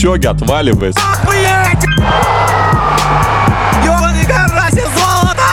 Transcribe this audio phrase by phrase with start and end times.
[0.00, 0.92] Кипчоги, отваливай.
[3.84, 5.48] Ёбаный карасик золото!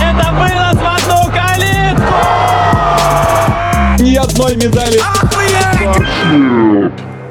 [0.00, 2.14] Это было в одну калитку!
[4.02, 4.98] Ни одной медали.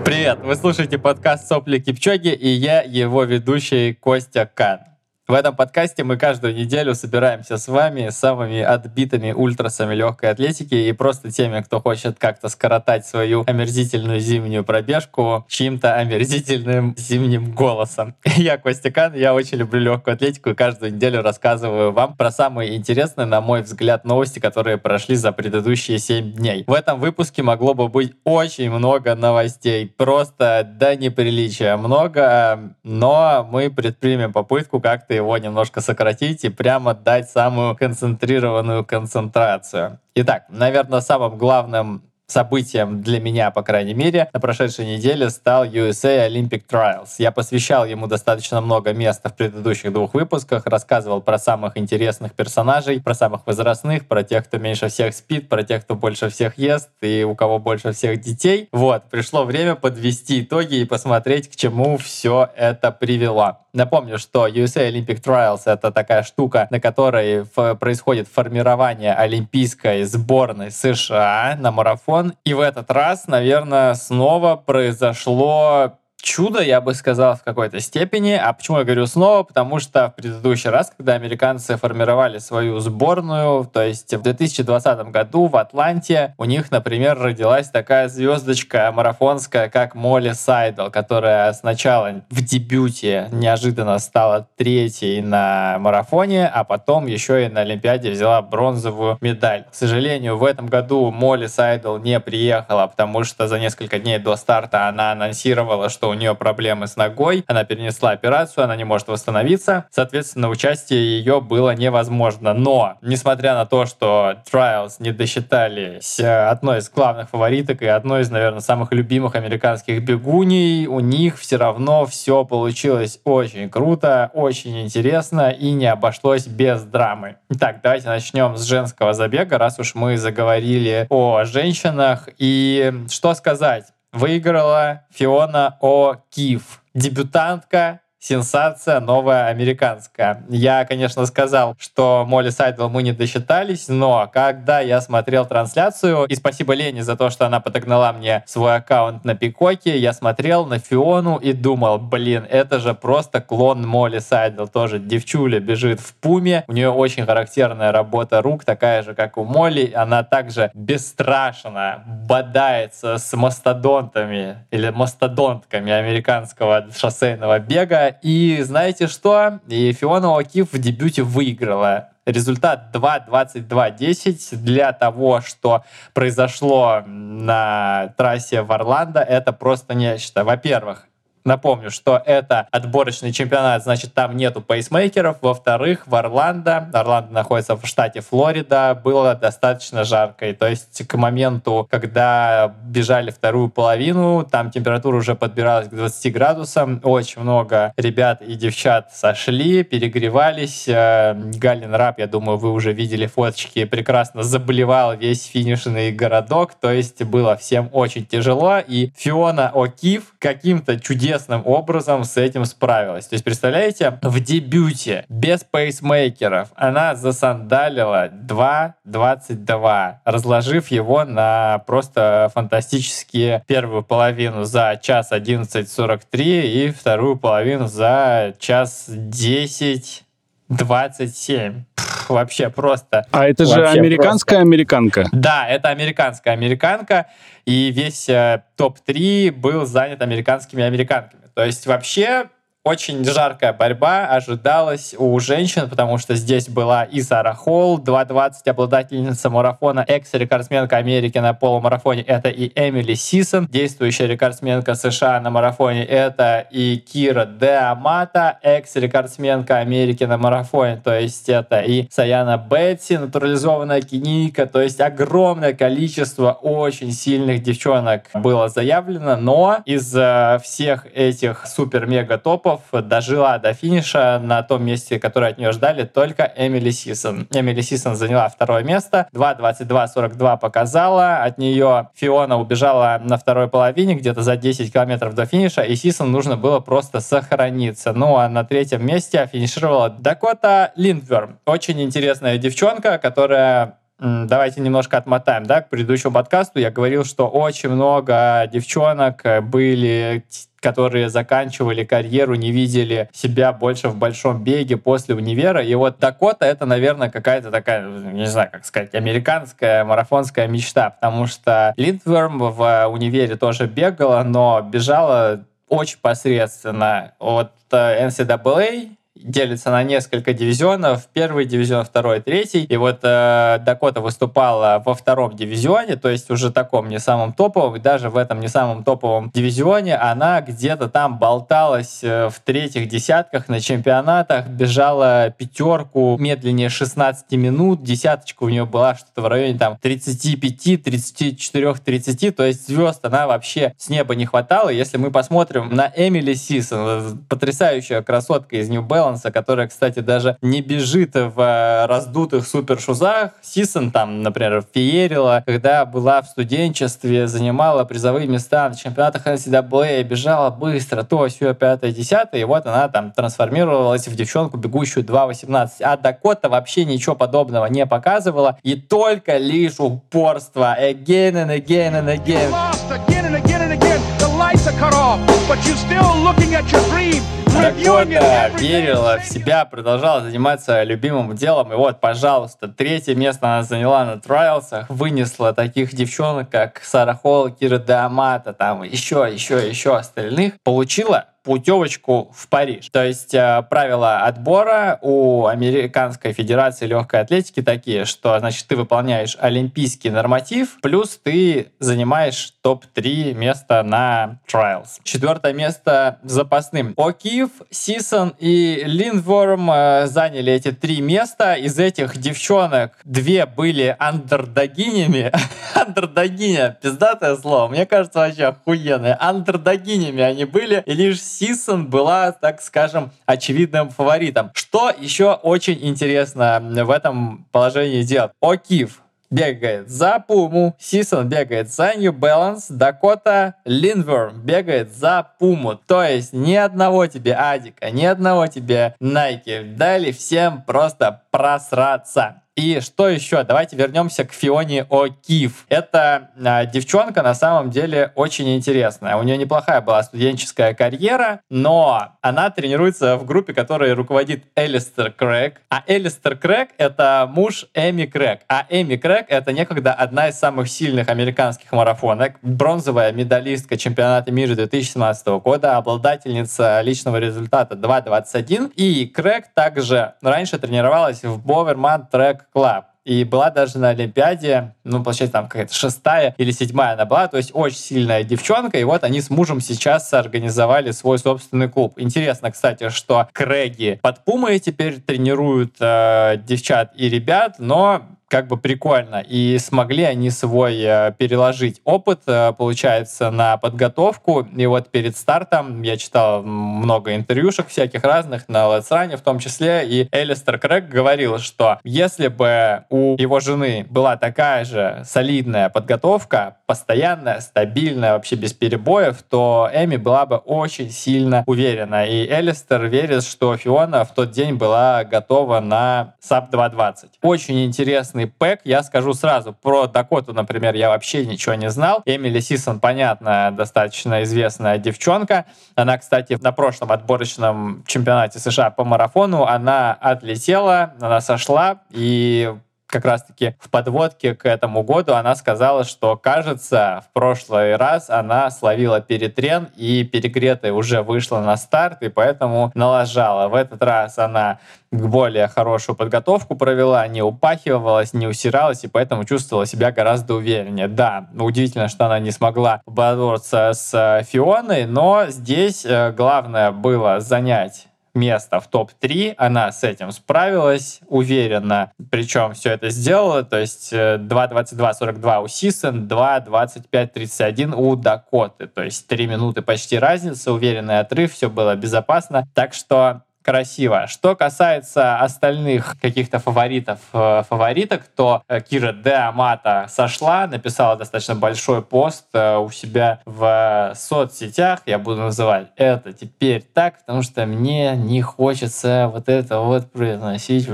[0.06, 4.82] Привет, вы слушаете подкаст «Сопли Кипчоги» и я, его ведущий Костя Кан.
[5.30, 10.92] В этом подкасте мы каждую неделю собираемся с вами, самыми отбитыми ультрасами легкой атлетики и
[10.92, 18.16] просто теми, кто хочет как-то скоротать свою омерзительную зимнюю пробежку чьим-то омерзительным зимним голосом.
[18.38, 23.28] Я Костя я очень люблю легкую атлетику и каждую неделю рассказываю вам про самые интересные,
[23.28, 26.64] на мой взгляд, новости, которые прошли за предыдущие 7 дней.
[26.66, 33.70] В этом выпуске могло бы быть очень много новостей, просто до неприличия много, но мы
[33.70, 40.00] предпримем попытку как-то его немножко сократить и прямо дать самую концентрированную концентрацию.
[40.16, 46.28] Итак, наверное, самым главным событием для меня, по крайней мере, на прошедшей неделе стал USA
[46.28, 47.16] Olympic Trials.
[47.18, 53.02] Я посвящал ему достаточно много места в предыдущих двух выпусках, рассказывал про самых интересных персонажей,
[53.02, 56.90] про самых возрастных, про тех, кто меньше всех спит, про тех, кто больше всех ест
[57.02, 58.70] и у кого больше всех детей.
[58.72, 63.58] Вот, пришло время подвести итоги и посмотреть, к чему все это привело.
[63.72, 71.56] Напомню, что USA Olympic Trials— это такая штука, на которой происходит формирование олимпийской сборной США
[71.60, 72.34] на марафон.
[72.46, 75.94] И в этот раз, наверное, снова произошло
[76.30, 78.34] чудо, я бы сказал, в какой-то степени.
[78.34, 79.42] А почему я говорю снова?
[79.42, 85.48] Потому что в предыдущий раз, когда американцы формировали свою сборную, то есть в 2020 году
[85.48, 92.44] в Атланте, у них, например, родилась такая звездочка марафонская, как Молли Сайдл, которая сначала в
[92.44, 99.66] дебюте неожиданно стала третьей на марафоне, а потом еще и на Олимпиаде взяла бронзовую медаль.
[99.72, 104.36] К сожалению, в этом году Молли Сайдл не приехала, потому что за несколько дней до
[104.36, 109.08] старта она анонсировала, что у нее проблемы с ногой, она перенесла операцию, она не может
[109.08, 112.54] восстановиться, соответственно, участие ее было невозможно.
[112.54, 118.30] Но, несмотря на то, что Trials не досчитались одной из главных фавориток и одной из,
[118.30, 125.50] наверное, самых любимых американских бегуней, у них все равно все получилось очень круто, очень интересно
[125.50, 127.38] и не обошлось без драмы.
[127.50, 132.28] Итак, давайте начнем с женского забега, раз уж мы заговорили о женщинах.
[132.38, 133.86] И что сказать?
[134.12, 136.16] Выиграла Фиона О.
[136.30, 140.44] Киф, дебютантка сенсация новая американская.
[140.50, 146.36] Я, конечно, сказал, что Молли Сайдл мы не досчитались, но когда я смотрел трансляцию, и
[146.36, 150.80] спасибо Лене за то, что она подогнала мне свой аккаунт на Пикоке, я смотрел на
[150.80, 156.66] Фиону и думал, блин, это же просто клон Молли Сайдл, тоже девчуля бежит в пуме,
[156.68, 163.18] у нее очень характерная работа рук, такая же, как у Молли, она также бесстрашно бодается
[163.18, 169.60] с мастодонтами или мастодонтками американского шоссейного бега, и знаете что?
[169.68, 172.10] И Фиона О'Кив в дебюте выиграла.
[172.26, 175.84] Результат 2.22.10 для того, что
[176.14, 180.44] произошло на трассе в Орландо, это просто нечто.
[180.44, 181.09] Во-первых,
[181.46, 185.38] Напомню, что это отборочный чемпионат, значит, там нету пейсмейкеров.
[185.42, 190.48] Во-вторых, в Орландо, Орландо находится в штате Флорида, было достаточно жарко.
[190.48, 196.34] И то есть к моменту, когда бежали вторую половину, там температура уже подбиралась к 20
[196.34, 197.00] градусам.
[197.04, 200.88] Очень много ребят и девчат сошли, перегревались.
[200.88, 206.74] Э, Галин Раб, я думаю, вы уже видели фоточки, прекрасно заболевал весь финишный городок.
[206.74, 208.80] То есть было всем очень тяжело.
[208.80, 213.28] И Фиона О'Кив каким-то чудесным чудесным образом с этим справилась.
[213.28, 223.64] То есть, представляете, в дебюте без пейсмейкеров она засандалила 2.22, разложив его на просто фантастические
[223.68, 230.24] первую половину за час 11.43 и вторую половину за час 10
[230.70, 231.84] 27.
[232.30, 233.26] вообще просто.
[233.32, 234.68] А это же американская просто.
[234.70, 235.26] американка?
[235.32, 237.26] Да, это американская американка
[237.70, 241.44] и весь э, топ-3 был занят американскими американками.
[241.54, 242.50] То есть вообще
[242.86, 249.50] очень жаркая борьба ожидалась у женщин, потому что здесь была и Сара Холл, 2.20 обладательница
[249.50, 256.66] марафона, экс-рекордсменка Америки на полумарафоне, это и Эмили Сисон, действующая рекордсменка США на марафоне, это
[256.72, 264.66] и Кира Деамата, экс-рекордсменка Америки на марафоне, то есть это и Саяна Бетси, натурализованная кенийка,
[264.66, 270.16] то есть огромное количество очень сильных девчонок было заявлено, но из
[270.64, 272.38] всех этих супер-мега
[272.70, 277.48] топов дожила до финиша на том месте, которое от нее ждали только Эмили Сисон.
[277.52, 284.42] Эмили Сисон заняла второе место, 2.22.42 показала, от нее Фиона убежала на второй половине, где-то
[284.42, 288.14] за 10 километров до финиша, и Сисон нужно было просто сохраниться.
[288.14, 291.60] Ну а на третьем месте финишировала Дакота Линдверм.
[291.66, 296.80] Очень интересная девчонка, которая Давайте немножко отмотаем, да, к предыдущему подкасту.
[296.80, 300.44] Я говорил, что очень много девчонок были
[300.80, 305.84] которые заканчивали карьеру, не видели себя больше в большом беге после универа.
[305.84, 311.48] И вот Дакота— это, наверное, какая-то такая, не знаю, как сказать, американская марафонская мечта, потому
[311.48, 317.34] что Линдверм в универе тоже бегала, но бежала очень посредственно.
[317.40, 319.10] Вот NCAA
[319.44, 321.28] делится на несколько дивизионов.
[321.34, 322.84] Первый дивизион, второй, третий.
[322.84, 327.96] И вот э, Дакота выступала во втором дивизионе, то есть уже таком не самом топовом.
[327.96, 333.08] И даже в этом не самом топовом дивизионе она где-то там болталась э, в третьих
[333.08, 338.04] десятках на чемпионатах, бежала пятерку медленнее 16 минут.
[338.04, 342.56] Десяточка у нее была что-то в районе там 35, 34, 30.
[342.56, 344.90] То есть звезд она вообще с неба не хватало.
[344.90, 350.58] Если мы посмотрим на Эмили Сисон, э, потрясающая красотка из Нью-Белл, Баланса, которая, кстати, даже
[350.62, 353.52] не бежит в э, раздутых супершузах.
[353.62, 360.72] Сисон там, например, феерила, когда была в студенчестве, занимала призовые места на чемпионатах NCAA, бежала
[360.72, 365.90] быстро, то, все, пятое, десятое, и вот она там трансформировалась в девчонку, бегущую 2.18.
[366.02, 372.30] А Дакота вообще ничего подобного не показывала, и только лишь упорство again and again and
[372.30, 372.74] again.
[373.12, 374.40] again and again and again.
[374.40, 377.44] The lights are cut off, but you're still looking at your dream.
[377.74, 381.94] Дакота верила в себя, продолжала заниматься любимым делом.
[381.94, 387.70] И вот, пожалуйста, третье место она заняла на трайлсах, вынесла таких девчонок, как Сара Холл,
[387.70, 390.74] Кира Деамата, там еще, еще, еще остальных.
[390.84, 393.10] Получила путевочку в Париж.
[393.10, 399.58] То есть э, правила отбора у Американской Федерации Легкой Атлетики такие, что значит ты выполняешь
[399.60, 405.20] олимпийский норматив, плюс ты занимаешь топ-3 места на Trials.
[405.24, 407.14] Четвертое место запасным.
[407.18, 411.74] О'Кив, Сисон и Линдворм э, заняли эти три места.
[411.74, 415.52] Из этих девчонок две были андердогинями.
[415.96, 417.88] Андердогиня, пиздатое слово.
[417.88, 419.38] Мне кажется, вообще охуенное.
[419.40, 421.04] Андердогинями они были.
[421.06, 424.72] И лишь Сисон была, так скажем, очевидным фаворитом.
[424.74, 428.52] Что еще очень интересно в этом положении дел?
[428.64, 435.96] О'Кив бегает за Пуму, Сисон бегает за New Balance, Дакота Линверм бегает за Пуму.
[435.96, 439.96] То есть ни одного тебе Адика, ни одного тебе Nike.
[439.96, 442.62] Дали всем просто просраться.
[442.80, 443.62] И что еще?
[443.64, 445.72] Давайте вернемся к Фионе О'Кив.
[445.90, 449.36] Это а, девчонка на самом деле очень интересная.
[449.36, 455.82] У нее неплохая была студенческая карьера, но она тренируется в группе, которой руководит Элистер Крэг.
[455.90, 458.62] А Элистер Крэг— это муж Эми Крэг.
[458.70, 464.76] А Эми Крэг— это некогда одна из самых сильных американских марафонок, бронзовая медалистка чемпионата мира
[464.76, 468.94] 2017 года, обладательница личного результата 2.21.
[468.96, 473.04] И Крэг также раньше тренировалась в Боверман Трек Club.
[473.26, 477.58] И была даже на Олимпиаде, ну, получается, там какая-то шестая или седьмая она была, то
[477.58, 482.14] есть очень сильная девчонка, и вот они с мужем сейчас организовали свой собственный клуб.
[482.18, 488.78] Интересно, кстати, что Крэги под Пумой теперь тренируют э, девчат и ребят, но как бы
[488.78, 489.44] прикольно.
[489.48, 494.68] И смогли они свой э, переложить опыт, э, получается, на подготовку.
[494.76, 499.60] И вот перед стартом я читал много интервьюшек всяких разных на Let's Run в том
[499.60, 505.90] числе, и Элистер Крэг говорил, что если бы у его жены была такая же солидная
[505.90, 512.26] подготовка, постоянная, стабильная, вообще без перебоев, то Эми была бы очень сильно уверена.
[512.26, 517.30] И Элистер верит, что Фиона в тот день была готова на SAP 220.
[517.44, 518.82] Очень интересный интересный пэк.
[518.84, 522.22] Я скажу сразу, про Дакоту, например, я вообще ничего не знал.
[522.26, 525.66] Эмили Сисон, понятно, достаточно известная девчонка.
[525.96, 532.74] Она, кстати, на прошлом отборочном чемпионате США по марафону, она отлетела, она сошла, и
[533.10, 538.70] как раз-таки в подводке к этому году она сказала, что, кажется, в прошлый раз она
[538.70, 543.68] словила перетрен и перегретая уже вышла на старт, и поэтому налажала.
[543.68, 544.80] В этот раз она
[545.12, 551.08] более хорошую подготовку провела, не упахивалась, не усиралась, и поэтому чувствовала себя гораздо увереннее.
[551.08, 558.09] Да, удивительно, что она не смогла бороться с Фионой, но здесь э, главное было занять
[558.34, 559.56] место в топ-3.
[559.58, 562.12] Она с этим справилась уверенно.
[562.32, 563.64] Причем все это сделала.
[563.64, 568.88] То есть 2.22.42 у Сисен, 2.25.31 у Дакоты.
[568.88, 572.68] То есть 3 минуты почти разница, уверенный отрыв, все было безопасно.
[572.74, 574.26] Так что красиво.
[574.26, 581.54] Что касается остальных каких-то фаворитов, э, фавориток, то э, Кира Де Амата сошла, написала достаточно
[581.54, 587.68] большой пост э, у себя в соцсетях, я буду называть это теперь так, потому что
[587.68, 590.90] мне не хочется вот это вот произносить.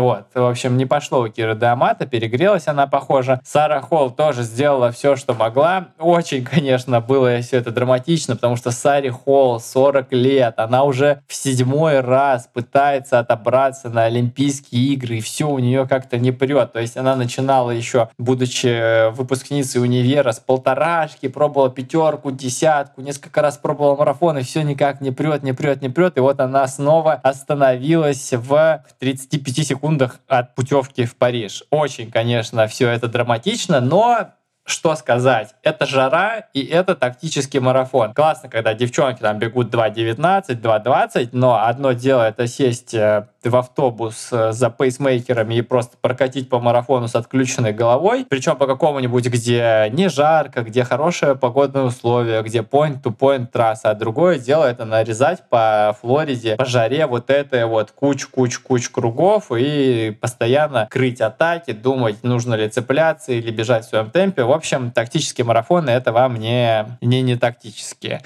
[0.00, 3.40] Вот, в общем, не пошло у Киры Дамата, перегрелась она, похоже.
[3.44, 5.88] Сара Холл тоже сделала все, что могла.
[5.98, 11.34] Очень, конечно, было все это драматично, потому что Саре Холл 40 лет, она уже в
[11.34, 16.72] седьмой раз пытается отобраться на Олимпийские игры, и все у нее как-то не прет.
[16.72, 23.56] То есть она начинала еще, будучи выпускницей универа, с полторашки, пробовала пятерку, десятку, несколько раз
[23.56, 26.16] пробовала марафон, и все никак не прет, не прет, не прет.
[26.16, 31.64] И вот она снова остановилась в 35 секундах секундах от путевки в Париж.
[31.70, 34.30] Очень, конечно, все это драматично, но
[34.64, 35.54] что сказать?
[35.62, 38.14] Это жара и это тактический марафон.
[38.14, 44.28] Классно, когда девчонки там бегут 2.19, 2.20, но одно дело это сесть э, в автобус
[44.30, 49.88] э, за пейсмейкерами и просто прокатить по марафону с отключенной головой, причем по какому-нибудь, где
[49.92, 55.96] не жарко, где хорошие погодные условия, где point-to-point трасса, а другое дело это нарезать по
[56.00, 62.68] Флориде, по жаре вот это вот куч-куч-куч кругов и постоянно крыть атаки, думать, нужно ли
[62.68, 64.44] цепляться или бежать в своем темпе.
[64.52, 68.20] В общем, тактические марафоны— это вам не, не, не тактические.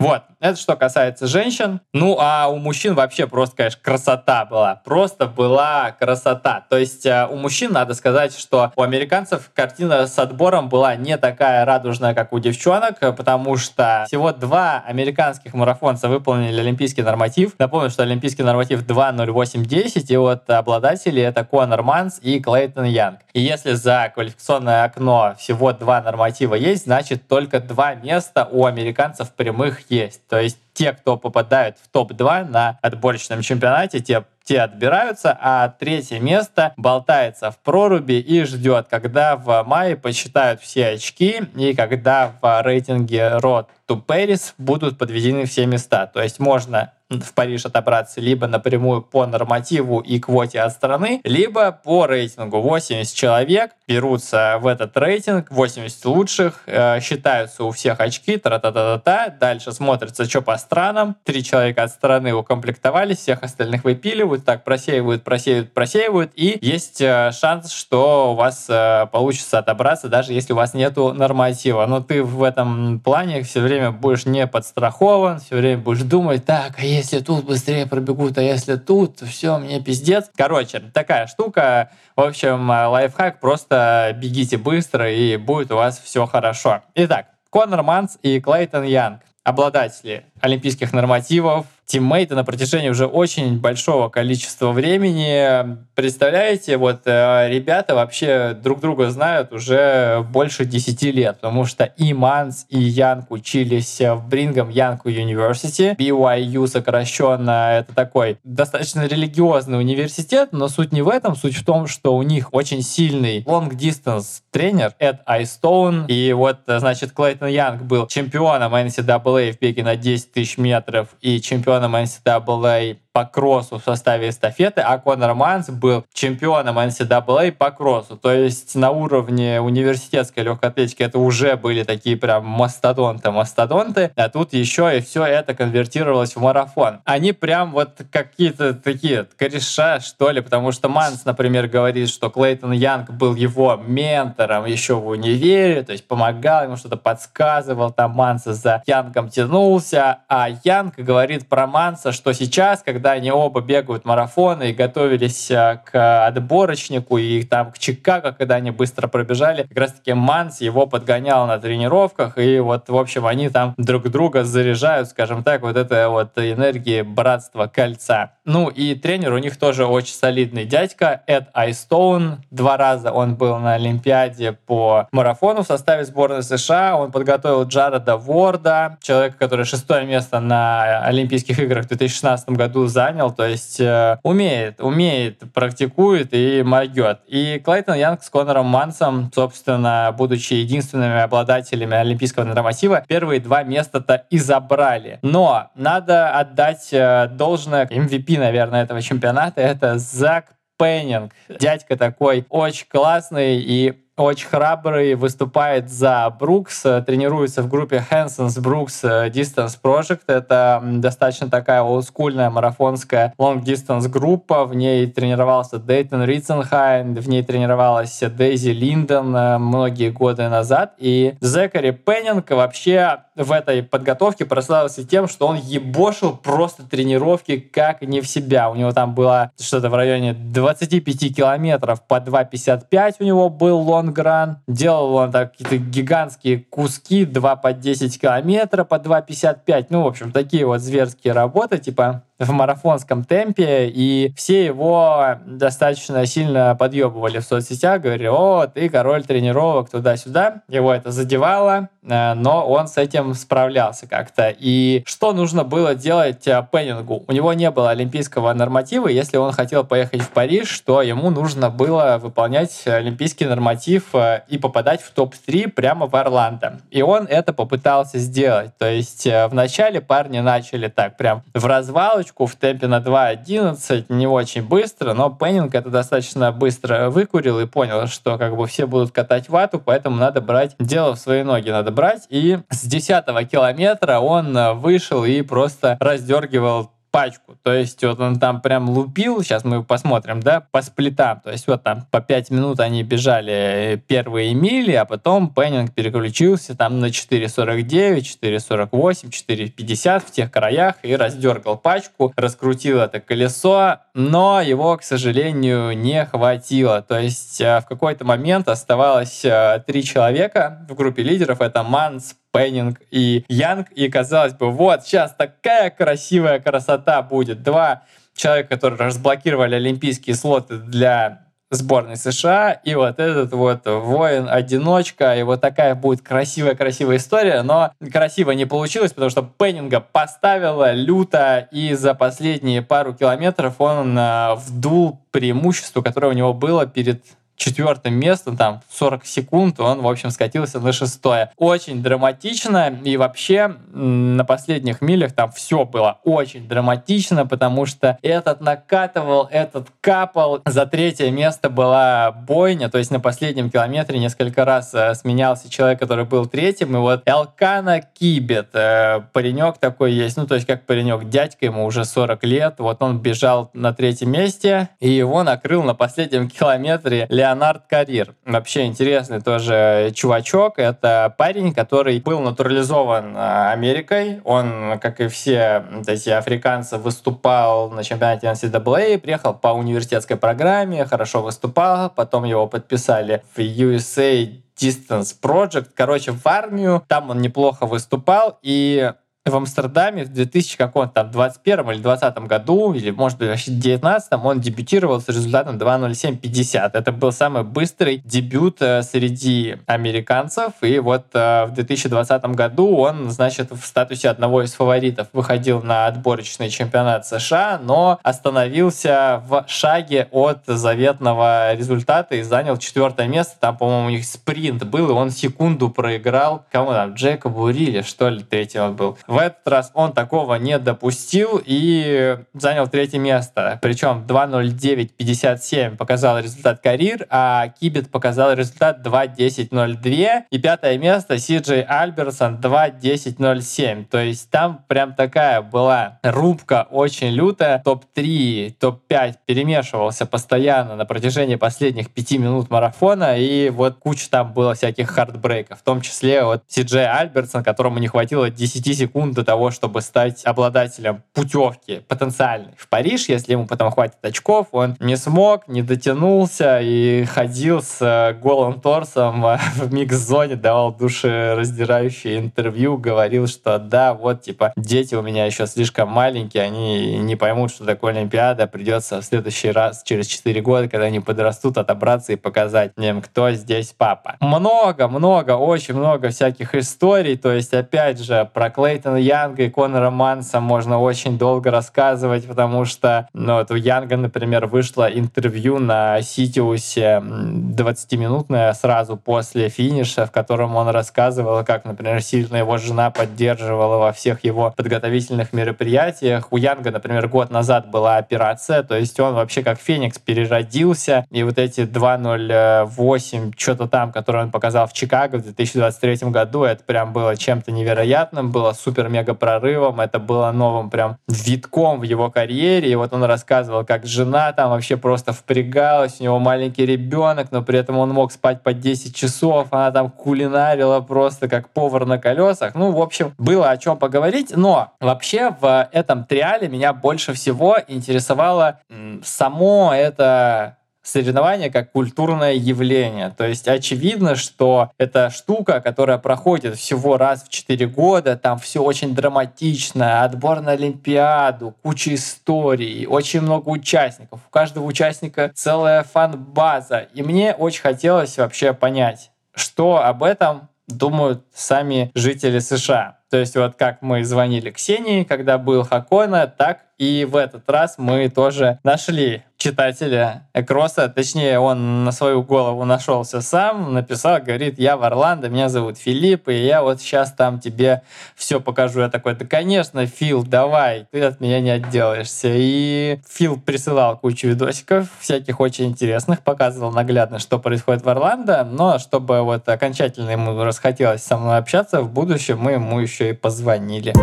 [0.00, 1.80] Вот, это что касается женщин.
[1.92, 4.82] Ну, а у мужчин вообще просто, конечно, красота была.
[4.84, 6.64] Просто была красота.
[6.68, 11.16] То есть э, у мужчин надо сказать, что у американцев картина с отбором была не
[11.16, 17.52] такая радужная, как у девчонок, потому что всего два американских марафонца выполнили олимпийский норматив.
[17.60, 23.20] Напомню, что олимпийский норматив 2.08.10, и вот обладатели это Конор Манс и Клейтон Янг.
[23.32, 29.32] И если за квалификационное окно всего два норматива есть, значит только два места у американцев
[29.32, 30.26] прямых есть.
[30.28, 36.20] То есть те, кто попадают в топ-2 на отборочном чемпионате, те те отбираются, а третье
[36.20, 42.62] место болтается в проруби и ждет, когда в мае посчитают все очки и когда в
[42.62, 46.06] рейтинге Road to Paris будут подведены все места.
[46.06, 51.72] То есть можно в Париж отобраться либо напрямую по нормативу и квоте от страны, либо
[51.72, 52.60] по рейтингу.
[52.60, 59.72] 80 человек берутся в этот рейтинг, 80 лучших, э, считаются у всех очки, тра-та-та-та-та, дальше
[59.72, 65.72] смотрится, что по странам, три человека от страны укомплектовались, всех остальных выпиливают, так просеивают, просеивают,
[65.72, 70.74] просеивают, и есть э, шанс, что у вас э, получится отобраться, даже если у вас
[70.74, 71.86] нету норматива.
[71.86, 76.74] Но ты в этом плане все время будешь не подстрахован, все время будешь думать, так,
[76.78, 80.30] а если тут быстрее пробегут, а если тут, все, мне пиздец.
[80.36, 81.90] Короче, такая штука.
[82.16, 86.82] В общем, лайфхак, просто бегите быстро, и будет у вас все хорошо.
[86.94, 94.10] Итак, Конор Манс и Клейтон Янг обладатели олимпийских нормативов, тиммейты на протяжении уже очень большого
[94.10, 95.78] количества времени.
[95.94, 102.12] Представляете, вот э, ребята вообще друг друга знают уже больше 10 лет, потому что и
[102.12, 105.96] Манс, и Янг учились в Brigham Young University.
[105.96, 111.86] BYU сокращенно, это такой достаточно религиозный университет, но суть не в этом, суть в том,
[111.86, 118.06] что у них очень сильный long-distance тренер Эд Айстоун, и вот, значит, Клейтон Янг был
[118.08, 124.28] чемпионом NCAA в беге на 10 тысяч метров и чемпионом NCAA по кроссу в составе
[124.28, 128.16] эстафеты, а Конор Манс был чемпионом NCAA по кроссу.
[128.16, 134.52] То есть на уровне университетской легкой атлетики это уже были такие прям мастодонты-мастодонты, а тут
[134.52, 137.00] еще и все это конвертировалось в марафон.
[137.04, 142.72] Они прям вот какие-то такие кореша, что ли, потому что Манс, например, говорит, что Клейтон
[142.72, 148.54] Янг был его ментором еще в универе, то есть помогал ему, что-то подсказывал, там Манса
[148.54, 154.70] за Янгом тянулся, а Янг говорит про Манса, что сейчас, когда они оба бегают марафоны
[154.70, 159.92] и готовились э, к отборочнику и там к Чикаго, когда они быстро пробежали, как раз
[159.92, 165.08] таки Манс его подгонял на тренировках, и вот, в общем, они там друг друга заряжают,
[165.08, 168.32] скажем так, вот это вот энергии братства кольца.
[168.44, 172.42] Ну и тренер у них тоже очень солидный дядька, Эд Айстоун.
[172.50, 176.96] Два раза он был на Олимпиаде по марафону в составе сборной США.
[176.96, 182.86] Он подготовил Джареда Ворда, человека, который шестое место на Олимпийских Олимпийских играх в 2016 году
[182.86, 187.20] занял, то есть э, умеет, умеет, практикует и могет.
[187.26, 194.26] И Клейтон Янг с Конором Мансом, собственно, будучи единственными обладателями олимпийского норматива, первые два места-то
[194.30, 195.18] и забрали.
[195.22, 201.32] Но надо отдать э, должное MVP, наверное, этого чемпионата, это Зак Пеннинг.
[201.48, 209.30] Дядька такой очень классный и очень храбрый, выступает за Брукс, тренируется в группе Hanson's Brooks
[209.30, 210.22] Distance Project.
[210.26, 214.64] Это достаточно такая олдскульная марафонская long-distance группа.
[214.64, 220.94] В ней тренировался Дейтон Ритценхайн, в ней тренировалась Дейзи Линдон э, многие годы назад.
[220.98, 228.02] И Зекари Пеннинг вообще в этой подготовке прославился тем, что он ебошил просто тренировки как
[228.02, 228.70] не в себя.
[228.70, 234.58] У него там было что-то в районе 25 километров по 2,55 у него был лонгран.
[234.66, 239.86] Делал он так какие-то гигантские куски 2 по 10 километра по 2,55.
[239.90, 246.24] Ну, в общем, такие вот зверские работы, типа в марафонском темпе, и все его достаточно
[246.26, 250.62] сильно подъебывали в соцсетях, говорили, о, ты король тренировок туда-сюда.
[250.68, 254.54] Его это задевало, э, но он с этим справлялся как-то.
[254.56, 257.24] И что нужно было делать э, Пеннингу?
[257.26, 261.70] У него не было олимпийского норматива, если он хотел поехать в Париж, то ему нужно
[261.70, 266.80] было выполнять олимпийский норматив э, и попадать в топ-3 прямо в Орландо.
[266.90, 268.70] И он это попытался сделать.
[268.78, 274.26] То есть вначале парни начали так прям в развалочку, точку в темпе на 2.11, не
[274.26, 279.12] очень быстро, но Пеннинг это достаточно быстро выкурил и понял, что как бы все будут
[279.12, 282.26] катать вату, поэтому надо брать дело в свои ноги, надо брать.
[282.28, 287.56] И с 10 километра он вышел и просто раздергивал пачку.
[287.62, 291.40] То есть вот он там прям лупил, сейчас мы посмотрим, да, по сплитам.
[291.40, 296.76] То есть вот там по 5 минут они бежали первые мили, а потом Пеннинг переключился
[296.76, 304.60] там на 4.49, 4.48, 4.50 в тех краях и раздергал пачку, раскрутил это колесо, но
[304.60, 307.02] его, к сожалению, не хватило.
[307.02, 311.60] То есть э, в какой-то момент оставалось э, три человека в группе лидеров.
[311.60, 313.90] Это Манс, Пеннинг и Янг.
[313.92, 317.62] И казалось бы, вот сейчас такая красивая красота будет.
[317.62, 318.02] Два
[318.34, 325.60] человека, которые разблокировали олимпийские слоты для сборной США, и вот этот вот воин-одиночка, и вот
[325.60, 332.14] такая будет красивая-красивая история, но красиво не получилось, потому что Пеннинга поставила люто, и за
[332.14, 337.22] последние пару километров он э, вдул преимущество, которое у него было перед
[337.58, 341.50] четвертым местом, там 40 секунд, он, в общем, скатился на шестое.
[341.56, 348.60] Очень драматично, и вообще на последних милях там все было очень драматично, потому что этот
[348.60, 350.62] накатывал, этот капал.
[350.64, 355.98] За третье место была бойня, то есть на последнем километре несколько раз э, сменялся человек,
[355.98, 360.86] который был третьим, и вот Элкана Кибет, э, паренек такой есть, ну то есть как
[360.86, 365.82] паренек, дядька, ему уже 40 лет, вот он бежал на третьем месте, и его накрыл
[365.82, 368.34] на последнем километре Леонид Леонард Карир.
[368.44, 370.78] Вообще интересный тоже чувачок.
[370.78, 374.40] Это парень, который был натурализован э, Америкой.
[374.44, 381.42] Он, как и все эти африканцы, выступал на чемпионате NCAA, приехал по университетской программе, хорошо
[381.42, 387.02] выступал, потом его подписали в USA Distance Project, короче, в армию.
[387.08, 389.12] Там он неплохо выступал, и
[389.44, 394.32] в Амстердаме в 2000 каком-то там 21 или 20 году, или может быть вообще 19
[394.44, 396.90] он дебютировал с результатом 2.07.50.
[396.92, 403.30] Это был самый быстрый дебют э, среди американцев, и вот э, в 2020 году он,
[403.30, 410.28] значит, в статусе одного из фаворитов выходил на отборочный чемпионат США, но остановился в шаге
[410.30, 413.56] от заветного результата и занял четвертое место.
[413.60, 416.64] Там, по-моему, у них спринт был, и он секунду проиграл.
[416.70, 417.14] Кому там?
[417.14, 419.18] Джекобу Рилли, что ли, третий он был.
[419.28, 423.78] В этот раз он такого не допустил и занял третье место.
[423.82, 430.44] Причем 2.09.57 показал результат Карир, а Кибет показал результат 2.10.02.
[430.50, 434.06] И пятое место Сиджей Альберсон 2.10.07.
[434.06, 437.82] То есть там прям такая была рубка очень лютая.
[437.84, 443.36] Топ-3, топ-5 перемешивался постоянно на протяжении последних пяти минут марафона.
[443.38, 445.80] И вот куча там было всяких хардбрейков.
[445.80, 450.00] В том числе вот Сиджей Альберсон, которому не хватило 10 секунд секунд до того, чтобы
[450.00, 453.28] стать обладателем путевки потенциальной в Париж.
[453.28, 458.80] Если ему потом хватит очков, он не смог, не дотянулся и ходил с э, голым
[458.80, 459.42] торсом
[459.74, 466.08] в микс-зоне, давал душераздирающие интервью, говорил, что да, вот, типа, дети у меня еще слишком
[466.08, 471.06] маленькие, они не поймут, что такое Олимпиада, придется в следующий раз, через 4 года, когда
[471.06, 474.36] они подрастут, отобраться и показать им, кто здесь папа.
[474.40, 479.70] Много, много, очень много всяких историй, то есть, опять же, про Клейтона Нейтана Янга и
[479.70, 485.78] Конора Манса можно очень долго рассказывать, потому что ну, вот у Янга, например, вышло интервью
[485.78, 493.10] на Ситиусе 20-минутное сразу после финиша, в котором он рассказывал, как, например, сильно его жена
[493.10, 496.48] поддерживала во всех его подготовительных мероприятиях.
[496.52, 501.42] У Янга, например, год назад была операция, то есть он вообще как Феникс переродился, и
[501.42, 507.12] вот эти 2.08, что-то там, которые он показал в Чикаго в 2023 году, это прям
[507.12, 512.94] было чем-то невероятным, было супер-мега прорывом, это было новым прям витком в его карьере, и
[512.96, 517.78] вот он рассказывал, как жена там вообще просто впрягалась, у него маленький ребенок, но при
[517.78, 522.74] этом он мог спать по 10 часов, она там кулинарила просто как повар на колесах.
[522.74, 527.76] Ну, в общем, было о чем поговорить, но вообще в этом триале меня больше всего
[527.86, 528.80] интересовало
[529.22, 533.34] само это соревнование как культурное явление.
[533.36, 538.82] То есть очевидно, что это штука, которая проходит всего раз в 4 года, там все
[538.82, 544.40] очень драматично, отбор на Олимпиаду, куча историй, очень много участников.
[544.46, 547.08] У каждого участника целая фан-база.
[547.14, 553.18] И мне очень хотелось вообще понять, что об этом думают сами жители США.
[553.30, 557.96] То есть вот как мы звонили Ксении, когда был Хакона, так и в этот раз
[557.98, 564.96] мы тоже нашли читателя Экроса, точнее, он на свою голову нашелся сам, написал, говорит, я
[564.96, 568.02] в Орландо, меня зовут Филипп, и я вот сейчас там тебе
[568.36, 569.00] все покажу.
[569.00, 572.48] Я такой, да, конечно, Фил, давай, ты от меня не отделаешься.
[572.52, 578.98] И Фил присылал кучу видосиков, всяких очень интересных, показывал наглядно, что происходит в Орландо, но
[578.98, 584.14] чтобы вот окончательно ему расхотелось со мной общаться в будущем, мы ему еще и позвонили.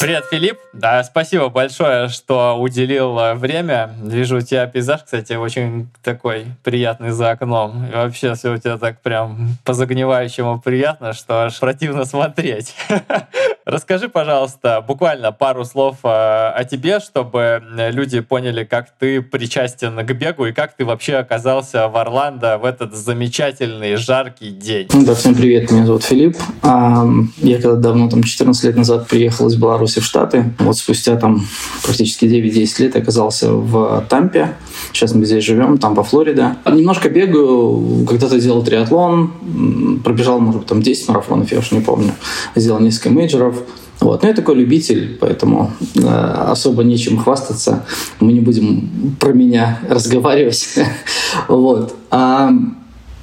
[0.00, 0.60] Привет, Филипп.
[0.72, 3.90] Да, спасибо большое, что уделил э, время.
[4.00, 7.84] Вижу у тебя пейзаж, кстати, очень такой приятный за окном.
[7.84, 12.76] И вообще все у тебя так прям по загнивающему приятно, что аж противно смотреть.
[13.68, 20.10] Расскажи, пожалуйста, буквально пару слов э, о тебе, чтобы люди поняли, как ты причастен к
[20.14, 24.88] бегу и как ты вообще оказался в Орландо в этот замечательный жаркий день.
[25.04, 26.38] Да, всем привет, меня зовут Филипп.
[26.62, 30.50] Я когда давно, там 14 лет назад приехал из Беларуси в Штаты.
[30.60, 31.46] Вот спустя там
[31.84, 34.54] практически 9-10 лет оказался в Тампе.
[34.94, 36.56] Сейчас мы здесь живем, там по Флорида.
[36.64, 42.12] Немножко бегаю, когда-то делал триатлон, пробежал, может быть, там 10 марафонов, я уж не помню.
[42.56, 43.57] Сделал несколько мейджоров.
[44.00, 44.22] Вот.
[44.22, 47.84] Но я такой любитель, поэтому э, особо нечем хвастаться.
[48.20, 50.78] Мы не будем про меня разговаривать.
[51.48, 51.94] вот.
[52.10, 52.50] А,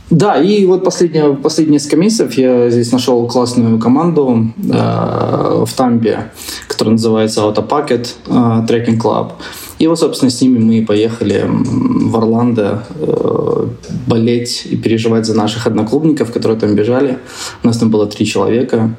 [0.09, 6.31] да, и вот последние, последние несколько месяцев я здесь нашел классную команду э, в Тампе,
[6.67, 9.31] которая называется Autopacket э, Tracking Club.
[9.79, 13.67] И вот, собственно, с ними мы поехали в Орландо э,
[14.07, 17.17] болеть и переживать за наших одноклубников, которые там бежали.
[17.63, 18.95] У нас там было три человека,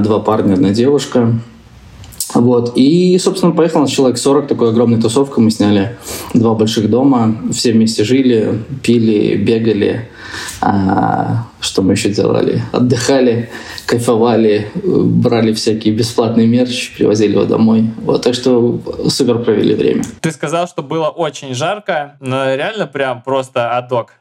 [0.00, 1.40] два парня, одна девушка.
[2.34, 2.72] Вот.
[2.76, 5.44] И, собственно, поехал на человек 40, такой огромной тусовкой.
[5.44, 5.96] Мы сняли
[6.34, 10.08] два больших дома, все вместе жили, пили, бегали.
[10.60, 12.62] А, что мы еще делали?
[12.72, 13.48] Отдыхали,
[13.86, 17.90] кайфовали, брали всякие бесплатный мерч, привозили его домой.
[18.02, 20.02] Вот, так что супер провели время.
[20.20, 24.12] Ты сказал, что было очень жарко, но реально прям просто адок.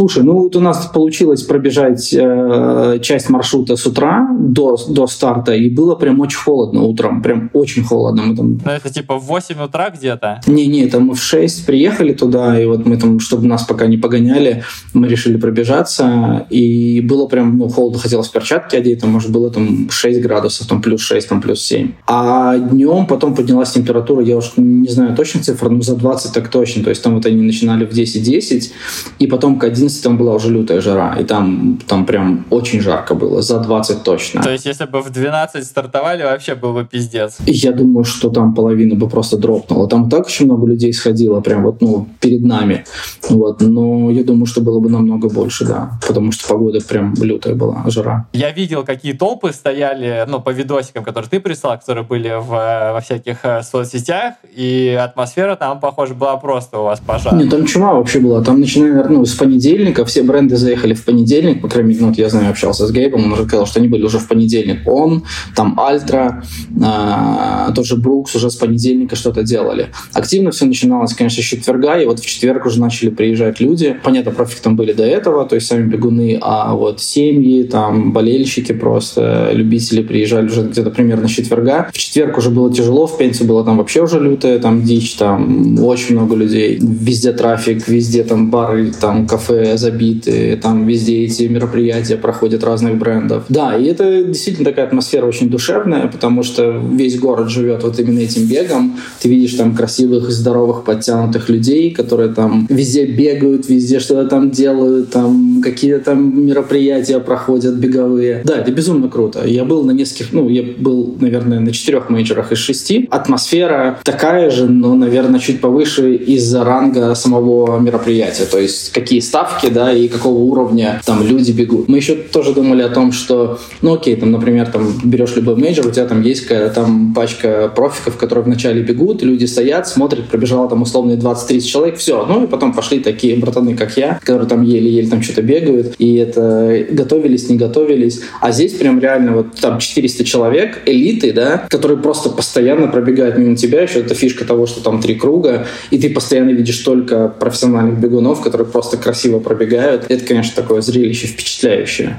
[0.00, 5.52] Слушай, ну вот у нас получилось пробежать э, часть маршрута с утра до, до старта,
[5.52, 8.22] и было прям очень холодно утром, прям очень холодно.
[8.22, 8.60] Мы там...
[8.64, 10.40] Ну это типа в 8 утра где-то?
[10.46, 13.98] Не-не, там мы в 6 приехали туда, и вот мы там, чтобы нас пока не
[13.98, 19.50] погоняли, мы решили пробежаться, и было прям ну, холодно, хотелось перчатки одеть, там, может, было
[19.50, 21.92] там 6 градусов, там плюс 6, там плюс 7.
[22.06, 26.48] А днем потом поднялась температура, я уж не знаю точно цифр, но за 20 так
[26.48, 28.70] точно, то есть там вот они начинали в 10-10,
[29.18, 33.14] и потом к 11 там была уже лютая жара, и там, там прям очень жарко
[33.14, 34.42] было, за 20 точно.
[34.42, 37.38] То есть если бы в 12 стартовали, вообще был бы пиздец.
[37.46, 39.88] Я думаю, что там половина бы просто дропнула.
[39.88, 42.84] Там так очень много людей сходило, прям вот, ну, перед нами.
[43.28, 47.54] Вот, но я думаю, что было бы намного больше, да, потому что погода прям лютая
[47.54, 48.26] была, жара.
[48.32, 53.00] Я видел, какие толпы стояли, ну, по видосикам, которые ты прислал, которые были в, во
[53.00, 57.34] всяких э, соцсетях, и атмосфера там, похоже, была просто у вас пожар.
[57.34, 58.42] Нет, там чума вообще была.
[58.42, 59.69] Там начиная, ну, с понедельника
[60.10, 63.24] все бренды заехали в понедельник, по крайней мере, ну, вот я знаю, общался с Гейбом,
[63.24, 64.80] он уже сказал, что они были уже в понедельник.
[64.86, 65.22] Он,
[65.54, 66.42] там Альтра,
[66.76, 69.88] э, тот же Брукс уже с понедельника что-то делали.
[70.12, 73.96] Активно все начиналось, конечно, с четверга, и вот в четверг уже начали приезжать люди.
[74.02, 78.72] Понятно, профик там были до этого, то есть сами бегуны, а вот семьи, там болельщики
[78.72, 81.88] просто, любители приезжали уже где-то примерно с четверга.
[81.92, 85.78] В четверг уже было тяжело, в пятницу было там вообще уже лютая там дичь, там
[85.82, 91.44] очень много людей, везде трафик, везде там бары, там кафе кафе забиты, там везде эти
[91.44, 93.44] мероприятия проходят разных брендов.
[93.48, 98.20] Да, и это действительно такая атмосфера очень душевная, потому что весь город живет вот именно
[98.20, 98.96] этим бегом.
[99.20, 105.10] Ты видишь там красивых, здоровых, подтянутых людей, которые там везде бегают, везде что-то там делают,
[105.10, 108.42] там какие-то там мероприятия проходят беговые.
[108.44, 109.46] Да, это безумно круто.
[109.46, 113.08] Я был на нескольких, ну, я был, наверное, на четырех мейджорах из шести.
[113.10, 118.44] Атмосфера такая же, но, наверное, чуть повыше из-за ранга самого мероприятия.
[118.44, 121.88] То есть какие ставки, да, и какого уровня там люди бегут.
[121.88, 125.86] Мы еще тоже думали о том, что, ну, окей, там, например, там берешь любой major,
[125.86, 130.82] у тебя там есть там пачка профиков, которые вначале бегут, люди стоят, смотрят, пробежало там
[130.82, 132.24] условные 20-30 человек, все.
[132.26, 136.16] Ну и потом пошли такие братаны, как я, которые там еле-еле там что-то бегают, и
[136.16, 138.20] это готовились, не готовились.
[138.40, 143.56] А здесь прям реально вот там 400 человек, элиты, да, которые просто постоянно пробегают мимо
[143.56, 147.98] тебя, еще это фишка того, что там три круга, и ты постоянно видишь только профессиональных
[147.98, 150.10] бегунов, которые просто красиво пробегают.
[150.10, 152.16] Это, конечно, такое зрелище впечатляющее.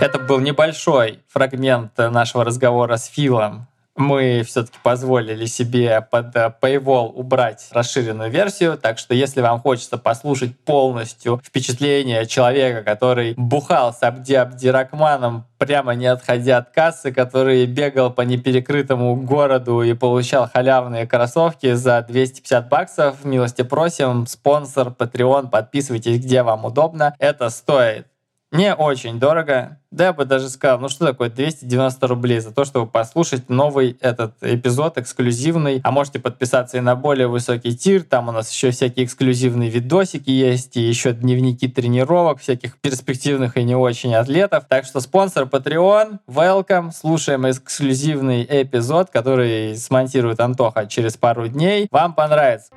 [0.00, 3.67] Это был небольшой фрагмент нашего разговора с Филом.
[3.98, 9.98] Мы все-таки позволили себе под э, Paywall убрать расширенную версию, так что если вам хочется
[9.98, 17.66] послушать полностью впечатление человека, который бухал с Абди Абдирахманом прямо не отходя от кассы, который
[17.66, 25.50] бегал по неперекрытому городу и получал халявные кроссовки за 250 баксов, милости просим, спонсор, Patreon,
[25.50, 27.16] подписывайтесь, где вам удобно.
[27.18, 28.06] Это стоит
[28.50, 29.78] не очень дорого.
[29.90, 33.96] Да, я бы даже сказал, ну что такое 290 рублей за то, чтобы послушать новый
[34.00, 35.80] этот эпизод эксклюзивный.
[35.82, 38.02] А можете подписаться и на более высокий тир.
[38.02, 43.64] Там у нас еще всякие эксклюзивные видосики есть, и еще дневники тренировок, всяких перспективных и
[43.64, 44.64] не очень атлетов.
[44.68, 46.92] Так что спонсор Patreon, welcome.
[46.92, 51.88] Слушаем эксклюзивный эпизод, который смонтирует Антоха через пару дней.
[51.90, 52.70] Вам понравится.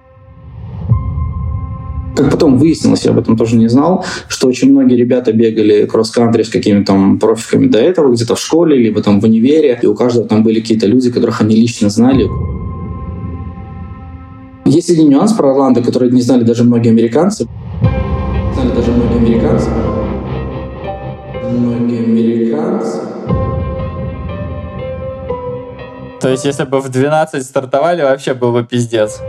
[2.16, 6.44] Как потом выяснилось, я об этом тоже не знал, что очень многие ребята бегали кросс-кантри
[6.44, 9.96] с какими-то там профиками до этого, где-то в школе, либо там в универе, и у
[9.96, 12.28] каждого там были какие-то люди, которых они лично знали.
[14.66, 17.48] Есть один нюанс про Орландо, который не знали даже многие американцы.
[18.54, 19.70] Знали даже многие американцы.
[21.50, 23.00] Многие американцы.
[26.22, 29.20] То есть, если бы в 12 стартовали, вообще был бы пиздец.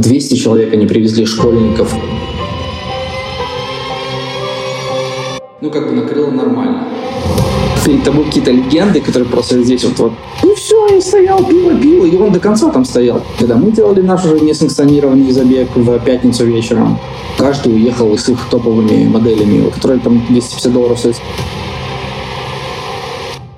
[0.00, 1.94] 200 человек они привезли школьников.
[5.60, 6.84] Ну, как бы накрыло нормально.
[7.84, 12.04] Перед тобой какие-то легенды, которые просто здесь вот, вот ну все, я стоял, пиво пил,
[12.04, 13.22] и он до конца там стоял.
[13.38, 16.98] Когда мы делали наш уже несанкционированный забег в пятницу вечером,
[17.36, 21.16] каждый уехал с их топовыми моделями, которые там 250 долларов стоят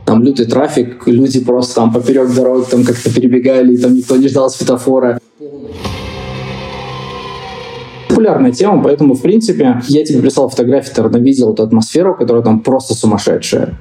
[0.05, 4.51] там лютый трафик, люди просто там поперек дорог там как-то перебегали, там никто не ждал
[4.51, 5.21] светофора
[8.23, 12.61] популярная тема, поэтому, в принципе, я тебе прислал фотографии, ты видел эту атмосферу, которая там
[12.61, 13.79] просто сумасшедшая.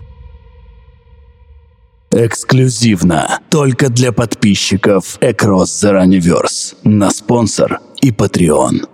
[2.10, 3.40] Эксклюзивно.
[3.50, 6.76] Только для подписчиков Across the Universe.
[6.84, 8.88] На спонсор и Patreon.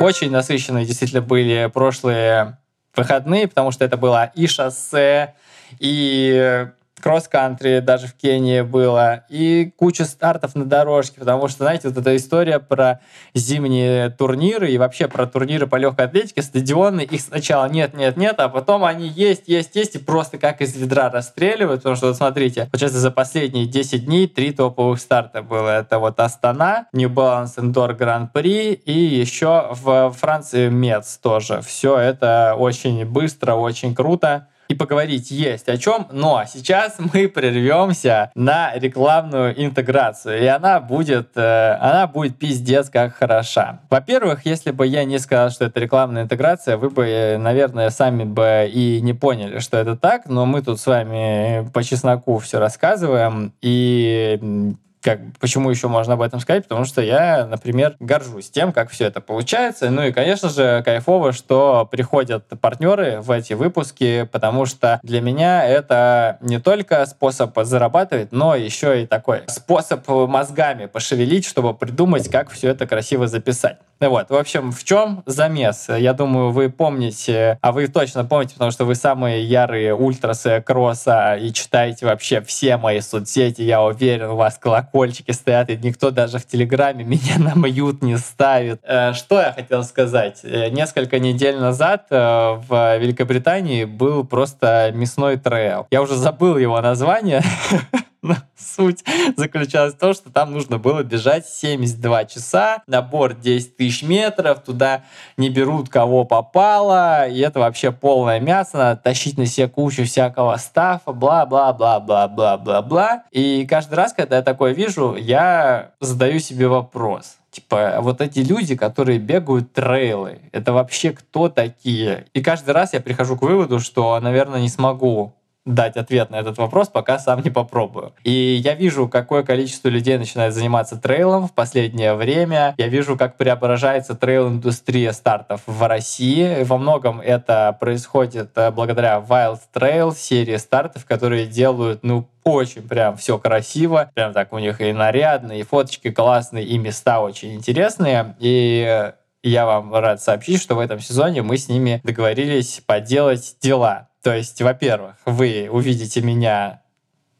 [0.00, 2.58] Очень насыщенные действительно были прошлые
[2.96, 5.34] выходные, потому что это было и шоссе,
[5.78, 6.66] и
[7.02, 12.16] кросс-кантри даже в Кении было, и куча стартов на дорожке, потому что, знаете, вот эта
[12.16, 13.00] история про
[13.34, 18.36] зимние турниры и вообще про турниры по легкой атлетике, стадионы, их сначала нет, нет, нет,
[18.38, 22.16] а потом они есть, есть, есть, и просто как из ведра расстреливают, потому что, вот
[22.16, 25.80] смотрите, получается, за последние 10 дней три топовых старта было.
[25.80, 31.60] Это вот Астана, New Balance Indoor Prix и еще в Франции Мец тоже.
[31.62, 38.32] Все это очень быстро, очень круто и поговорить есть о чем, но сейчас мы прервемся
[38.34, 43.80] на рекламную интеграцию, и она будет, э, она будет пиздец как хороша.
[43.90, 48.24] Во-первых, если бы я не сказал, что это рекламная интеграция, вы бы, э, наверное, сами
[48.24, 52.58] бы и не поняли, что это так, но мы тут с вами по чесноку все
[52.58, 56.64] рассказываем, и как, почему еще можно об этом сказать?
[56.64, 59.90] Потому что я, например, горжусь тем, как все это получается.
[59.90, 65.64] Ну и, конечно же, кайфово, что приходят партнеры в эти выпуски, потому что для меня
[65.64, 72.50] это не только способ зарабатывать, но еще и такой способ мозгами пошевелить, чтобы придумать, как
[72.50, 73.78] все это красиво записать.
[74.08, 75.88] Вот, в общем, в чем замес?
[75.88, 81.36] Я думаю, вы помните, а вы точно помните, потому что вы самые ярые ультрасы кросса
[81.36, 86.38] и читаете вообще все мои соцсети, я уверен, у вас колокольчики стоят, и никто даже
[86.38, 88.80] в Телеграме меня на мьют не ставит.
[88.84, 90.40] Э, что я хотел сказать?
[90.42, 95.86] Э, несколько недель назад э, в Великобритании был просто мясной трейл.
[95.90, 97.42] Я уже забыл его название,
[98.56, 99.04] суть
[99.36, 105.02] заключалась в том, что там нужно было бежать 72 часа, набор 10 тысяч метров, туда
[105.36, 110.56] не берут кого попало, и это вообще полное мясо, надо тащить на себе кучу всякого
[110.56, 113.24] стафа, бла-бла-бла-бла-бла-бла-бла.
[113.32, 117.38] И каждый раз, когда я такое вижу, я задаю себе вопрос.
[117.50, 122.24] Типа, вот эти люди, которые бегают трейлы, это вообще кто такие?
[122.32, 126.58] И каждый раз я прихожу к выводу, что, наверное, не смогу дать ответ на этот
[126.58, 128.12] вопрос, пока сам не попробую.
[128.24, 132.74] И я вижу, какое количество людей начинает заниматься трейлом в последнее время.
[132.78, 136.64] Я вижу, как преображается трейл-индустрия стартов в России.
[136.64, 143.16] Во многом это происходит э, благодаря Wild Trail, серии стартов, которые делают, ну, очень прям
[143.16, 144.10] все красиво.
[144.14, 148.34] Прям так у них и нарядные, и фоточки классные, и места очень интересные.
[148.40, 149.12] И
[149.44, 154.08] я вам рад сообщить, что в этом сезоне мы с ними договорились поделать дела.
[154.22, 156.81] То есть, во-первых, вы увидите меня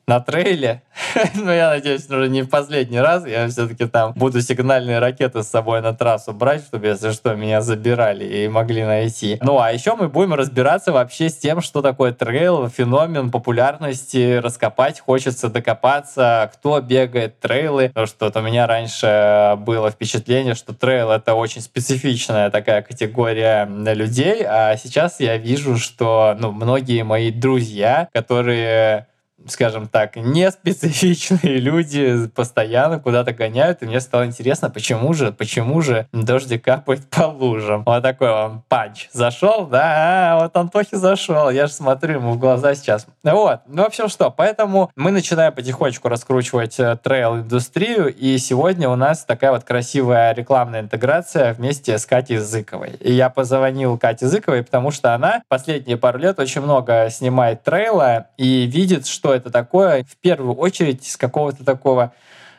[0.06, 0.82] на трейле.
[1.34, 3.26] Но я надеюсь, уже не в последний раз.
[3.26, 7.60] Я все-таки там буду сигнальные ракеты с собой на трассу брать, чтобы, если что, меня
[7.60, 9.38] забирали и могли найти.
[9.42, 15.00] Ну, а еще мы будем разбираться вообще с тем, что такое трейл, феномен популярности, раскопать
[15.00, 17.88] хочется, докопаться, кто бегает трейлы.
[17.88, 23.66] Потому что вот у меня раньше было впечатление, что трейл— это очень специфичная такая категория
[23.66, 29.06] людей, а сейчас я вижу, что ну, многие мои друзья, которые
[29.48, 35.81] скажем так, не специфичные люди постоянно куда-то гоняют, и мне стало интересно, почему же, почему
[35.81, 37.83] же дождик капает по лужам.
[37.85, 39.09] Вот такой вам панч.
[39.12, 43.07] Зашел, да, а, вот Антохи зашел, я же смотрю ему в глаза сейчас.
[43.22, 48.96] Вот, ну, в общем, что, поэтому мы начинаем потихонечку раскручивать э, трейл-индустрию, и сегодня у
[48.96, 52.92] нас такая вот красивая рекламная интеграция вместе с Катей Зыковой.
[53.00, 58.26] И я позвонил Кате Зыковой, потому что она последние пару лет очень много снимает трейла
[58.37, 62.12] и видит, что это такое, в первую очередь с какого-то такого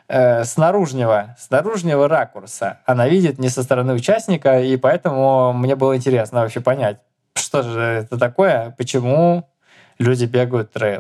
[0.07, 2.79] э, снаружнего, снаружнего ракурса.
[2.85, 6.97] Она видит не со стороны участника, и поэтому мне было интересно вообще понять,
[7.35, 9.49] что же это такое, почему
[9.99, 10.99] люди бегают трейл.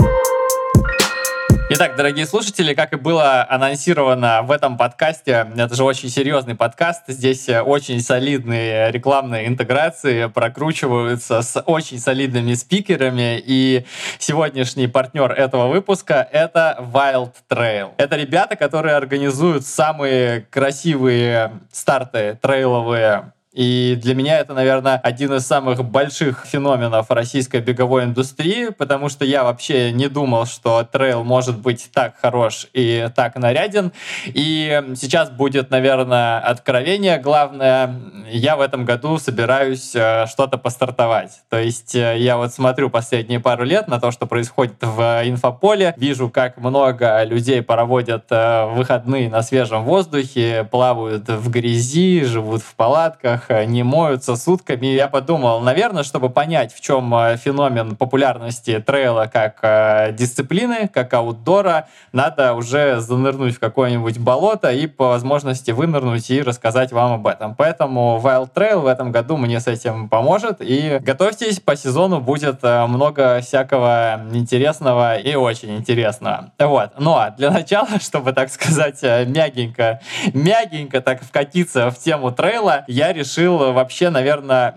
[1.69, 7.03] Итак, дорогие слушатели, как и было анонсировано в этом подкасте, это же очень серьезный подкаст,
[7.07, 13.85] здесь очень солидные рекламные интеграции прокручиваются с очень солидными спикерами, и
[14.19, 17.91] сегодняшний партнер этого выпуска— это Wild Trail.
[17.97, 25.45] Это ребята, которые организуют самые красивые старты трейловые и для меня это, наверное, один из
[25.45, 31.59] самых больших феноменов российской беговой индустрии, потому что я вообще не думал, что трейл может
[31.59, 33.91] быть так хорош и так наряден.
[34.25, 37.19] И сейчас будет, наверное, откровение.
[37.19, 37.93] Главное,
[38.31, 41.41] я в этом году собираюсь э, что-то постартовать.
[41.49, 45.93] То есть э, я вот смотрю последние пару лет на то, что происходит в инфополе,
[45.97, 52.73] вижу, как много людей проводят э, выходные на свежем воздухе, плавают в грязи, живут в
[52.73, 54.87] палатках, их не моются сутками.
[54.87, 61.13] Я подумал, наверное, чтобы понять, в чем э, феномен популярности трейла как э, дисциплины, как
[61.13, 67.27] аутдора, надо уже занырнуть в какое-нибудь болото и по возможности вынырнуть и рассказать вам об
[67.27, 67.55] этом.
[67.55, 70.57] Поэтому Wild Trail в этом году мне с этим поможет.
[70.59, 76.51] И готовьтесь, по сезону будет э, много всякого интересного и очень интересного.
[76.59, 76.91] Вот.
[76.99, 79.99] Ну а для начала, чтобы, так сказать, мягенько,
[80.33, 84.75] мягенько так вкатиться в тему трейла, я решил решил вообще, наверное,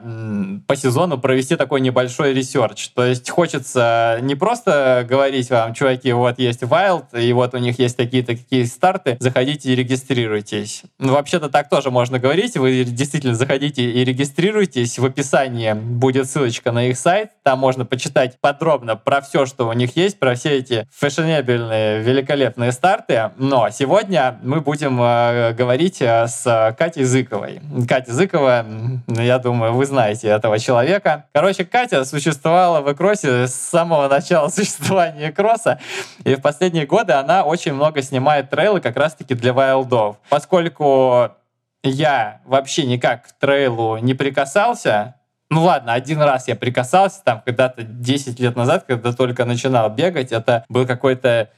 [0.66, 2.88] по сезону провести такой небольшой research.
[2.88, 7.78] То есть хочется не просто говорить вам, чуваки, вот есть Wild, и вот у них
[7.78, 10.82] есть такие-то какие старты, заходите и регистрируйтесь.
[10.98, 12.56] Ну, вообще-то так тоже можно говорить.
[12.56, 14.98] Вы действительно заходите и регистрируйтесь.
[14.98, 17.30] В описании будет ссылочка на их сайт.
[17.42, 22.72] Там можно почитать подробно про все, что у них есть, про все эти фешенебельные, великолепные
[22.72, 23.30] старты.
[23.36, 27.60] Но сегодня мы будем э, говорить э, с Катей Зыковой.
[27.88, 31.26] Катя Зыкова ну, я думаю, вы знаете этого человека.
[31.32, 35.78] Короче, Катя существовала в Экросе с самого начала существования Экроса,
[36.24, 40.16] и в последние годы она очень много снимает трейлы как раз-таки для вайлдов.
[40.28, 41.30] Поскольку
[41.82, 45.14] я вообще никак к трейлу не прикасался,
[45.50, 50.32] ну ладно, один раз я прикасался, там когда-то 10 лет назад, когда только начинал бегать,
[50.32, 51.50] это был какой-то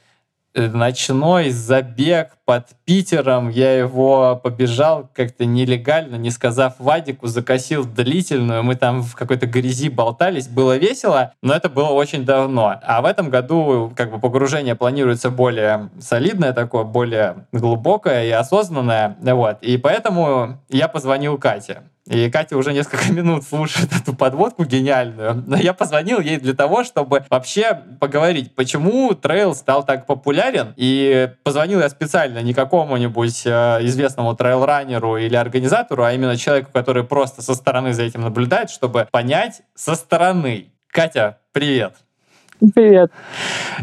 [0.55, 3.49] ночной забег под Питером.
[3.49, 8.63] Я его побежал как-то нелегально, не сказав Вадику, закосил длительную.
[8.63, 10.47] Мы там в какой-то грязи болтались.
[10.47, 12.79] Было весело, но это было очень давно.
[12.81, 19.17] А в этом году как бы погружение планируется более солидное такое, более глубокое и осознанное.
[19.21, 19.57] Вот.
[19.61, 21.83] И поэтому я позвонил Кате.
[22.09, 25.43] И Катя уже несколько минут слушает эту подводку гениальную.
[25.45, 30.73] Но я позвонил ей для того, чтобы вообще поговорить, почему трейл стал так популярен.
[30.75, 37.03] И позвонил я специально не какому-нибудь э, известному трейл-раннеру или организатору, а именно человеку, который
[37.03, 40.71] просто со стороны за этим наблюдает, чтобы понять со стороны.
[40.87, 41.93] Катя, привет.
[42.73, 43.11] Привет.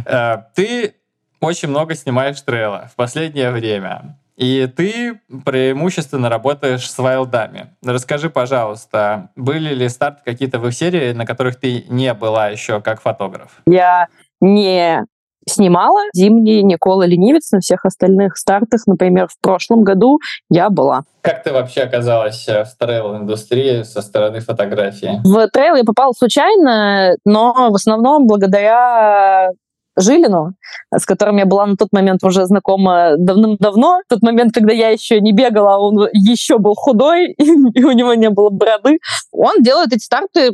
[0.05, 0.97] Э, ты
[1.41, 4.19] очень много снимаешь трейла в последнее время.
[4.37, 7.75] И ты преимущественно работаешь с вайлдами.
[7.85, 12.81] Расскажи, пожалуйста, были ли старты какие-то в их серии, на которых ты не была еще
[12.81, 13.63] как фотограф?
[13.67, 14.09] Я
[14.41, 15.05] не
[15.49, 18.83] снимала зимний Никола Ленивец на всех остальных стартах.
[18.87, 20.19] Например, в прошлом году
[20.51, 21.05] я была.
[21.23, 25.21] Как ты вообще оказалась в трейл-индустрии со стороны фотографии?
[25.25, 29.51] В трейл я попала случайно, но в основном благодаря
[29.97, 30.55] Жилину,
[30.95, 34.01] с которым я была на тот момент уже знакома давным-давно.
[34.07, 38.15] В тот момент, когда я еще не бегала, он еще был худой, и у него
[38.15, 38.99] не было бороды.
[39.33, 40.53] Он делает эти старты,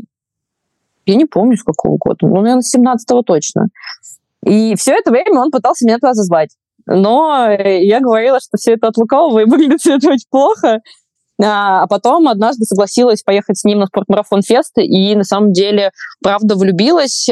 [1.06, 3.66] я не помню, с какого года, ну, наверное, с 17-го точно.
[4.44, 6.50] И все это время он пытался меня туда зазвать.
[6.86, 10.80] Но я говорила, что все это от лукавого и выглядит все это очень плохо.
[11.42, 15.90] А потом однажды согласилась поехать с ним на спортмарафон фест, и на самом деле,
[16.22, 17.28] правда, влюбилась,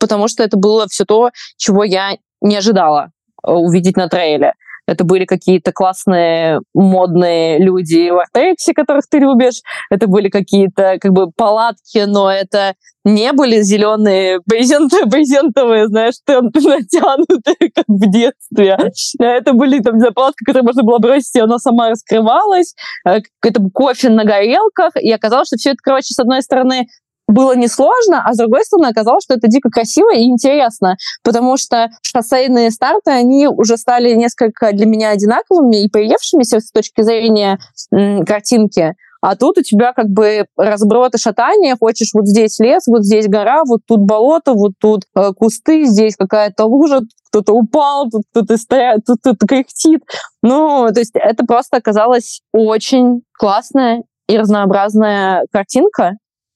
[0.00, 3.12] потому что это было все то, чего я не ожидала
[3.46, 4.54] э, увидеть на трейле.
[4.90, 9.62] Это были какие-то классные модные люди в Артексе, которых ты любишь.
[9.88, 12.74] Это были какие-то как бы палатки, но это
[13.04, 18.76] не были зеленые брезентовые, брезентовые знаешь, тенты натянутые, как в детстве.
[19.20, 22.74] Это были там палатки, которые можно было бросить, и она сама раскрывалась.
[23.06, 24.96] Э, это кофе на горелках.
[24.96, 26.88] И оказалось, что все это, короче, с одной стороны,
[27.30, 31.88] было несложно, а с другой стороны оказалось, что это дико красиво и интересно, потому что
[32.02, 37.58] шоссейные старты, они уже стали несколько для меня одинаковыми и приевшимися с точки зрения
[37.92, 38.94] м, картинки.
[39.22, 43.28] А тут у тебя как бы разброд и шатание, хочешь вот здесь лес, вот здесь
[43.28, 48.56] гора, вот тут болото, вот тут э, кусты, здесь какая-то лужа, кто-то упал, тут кто-то
[48.56, 50.02] стоит, тут кто-то кряхтит.
[50.42, 56.14] Ну, то есть это просто оказалась очень классная и разнообразная картинка,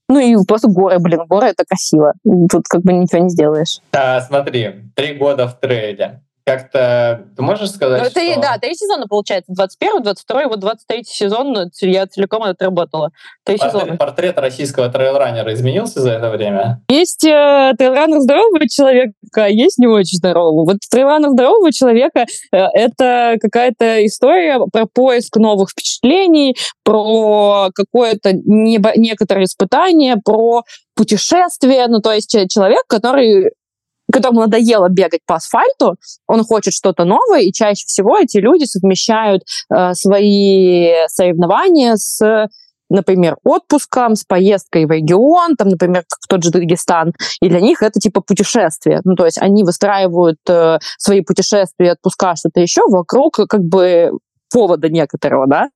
[0.08, 2.14] ну и просто горы, блин, горы это красиво.
[2.50, 3.80] Тут как бы ничего не сделаешь.
[3.92, 8.40] Да, смотри, три года в трейле как-то ты можешь сказать, ну, это, что...
[8.40, 9.52] Да, три сезона, получается.
[9.54, 13.10] 21 22 вот 23 сезон я целиком отработала.
[13.44, 13.96] Три портрет, сезона.
[13.96, 16.82] Портрет российского трейлранера изменился за это время?
[16.90, 20.64] Есть э, трейлранер здорового человека, а есть не очень здорового.
[20.64, 28.92] Вот трейлранер здорового человека э, это какая-то история про поиск новых впечатлений, про какое-то небо,
[28.96, 30.62] некоторое испытание, про
[30.94, 33.50] путешествие, ну то есть человек, который
[34.12, 35.96] которому надоело бегать по асфальту,
[36.26, 39.42] он хочет что-то новое, и чаще всего эти люди совмещают
[39.74, 42.48] э, свои соревнования с
[42.90, 47.82] например, отпуском, с поездкой в регион, там, например, в тот же Дагестан, и для них
[47.82, 49.00] это типа путешествие.
[49.04, 54.12] Ну, то есть они выстраивают э, свои путешествия, отпуска, что-то еще вокруг как бы
[54.52, 55.68] повода некоторого, да,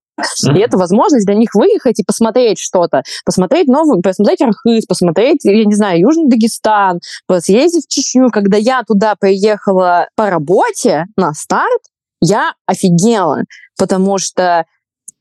[0.55, 3.03] и это возможность для них выехать и посмотреть что-то.
[3.25, 7.01] Посмотреть новый, посмотреть Архыз, посмотреть, я не знаю, Южный Дагестан,
[7.41, 8.31] съездить в Чечню.
[8.31, 11.83] Когда я туда приехала по работе на старт,
[12.21, 13.43] я офигела,
[13.79, 14.65] потому что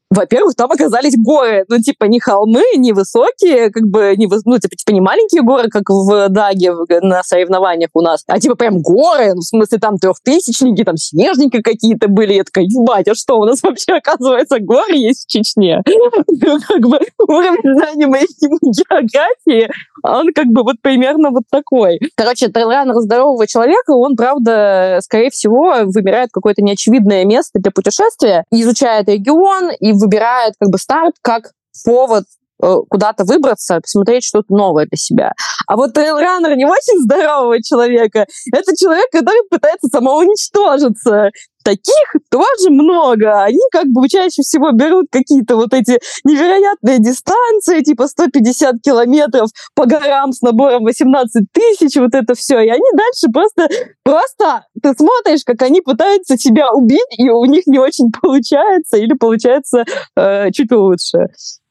[0.09, 4.75] во-первых, там оказались горы, ну, типа, не холмы, не высокие, как бы, не, ну, типа,
[4.75, 9.33] типа, не маленькие горы, как в Даге на соревнованиях у нас, а, типа, прям горы,
[9.33, 13.45] ну, в смысле, там трехтысячники, там снежники какие-то были, я такая, ебать, а что, у
[13.45, 15.81] нас вообще, оказывается, горы есть в Чечне?
[16.67, 18.27] Как бы уровень знания моей
[18.61, 19.69] географии,
[20.03, 21.99] он как бы вот примерно вот такой.
[22.15, 29.09] Короче, трейлранер здорового человека, он, правда, скорее всего, выбирает какое-то неочевидное место для путешествия, изучает
[29.09, 31.51] регион и выбирает как бы старт как
[31.83, 32.25] повод
[32.59, 35.33] куда-то выбраться, посмотреть что-то новое для себя.
[35.67, 38.25] А вот трейлранер не очень здорового человека.
[38.53, 41.31] Это человек, который пытается самоуничтожиться
[41.67, 43.43] таких тоже много.
[43.43, 49.85] Они как бы чаще всего берут какие-то вот эти невероятные дистанции, типа 150 километров по
[49.85, 52.61] горам с набором 18 тысяч, вот это все.
[52.61, 53.67] И они дальше просто,
[54.03, 59.13] просто ты смотришь, как они пытаются себя убить, и у них не очень получается, или
[59.13, 59.83] получается
[60.15, 61.27] э, чуть лучше.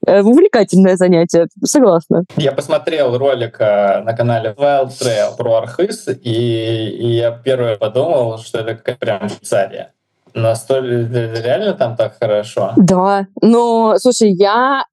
[0.07, 2.25] Э, увлекательное занятие, согласна.
[2.37, 8.39] Я посмотрел ролик э, на канале Wild Trail про Архыз, и, и я первое подумал,
[8.39, 9.93] что это как прям Швейцария.
[10.33, 12.73] Настолько реально там так хорошо?
[12.77, 14.85] Да, но, слушай, я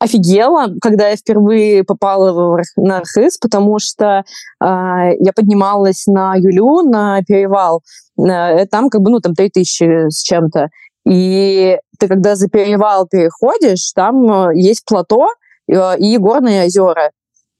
[0.00, 4.24] офигела, когда я впервые попала на Архыз, потому что э,
[4.60, 7.82] я поднималась на Юлю, на перевал,
[8.18, 10.68] э, там как бы, ну, там 3000 с чем-то,
[11.08, 15.28] И ты, когда за перевал переходишь, там есть плато
[15.66, 17.10] и горные озера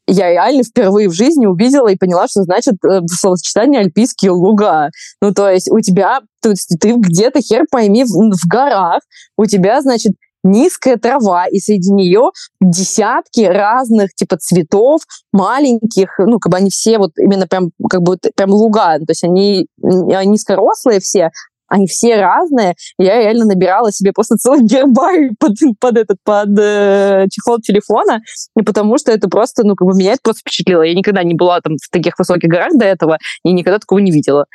[0.09, 4.89] я реально впервые в жизни увидела и поняла, что значит э, словосочетание «альпийские луга».
[5.21, 9.03] Ну, то есть у тебя, то есть ты где-то, хер пойми, в, в горах,
[9.37, 10.13] у тебя, значит,
[10.45, 12.31] низкая трава, и среди нее
[12.61, 18.17] десятки разных типа цветов, маленьких, ну, как бы они все вот именно прям, как бы
[18.35, 21.31] прям луга, то есть они низкорослые все,
[21.69, 22.75] они все разные.
[22.99, 28.23] Я реально набирала себе просто целый гербарий под, под этот, под э, чехол телефона,
[28.57, 30.83] и потому что это просто, ну, как бы меня это просто впечатлило.
[30.83, 34.11] Я никогда не была там в таких высоких горах до этого, и никогда такого не
[34.11, 34.47] видела.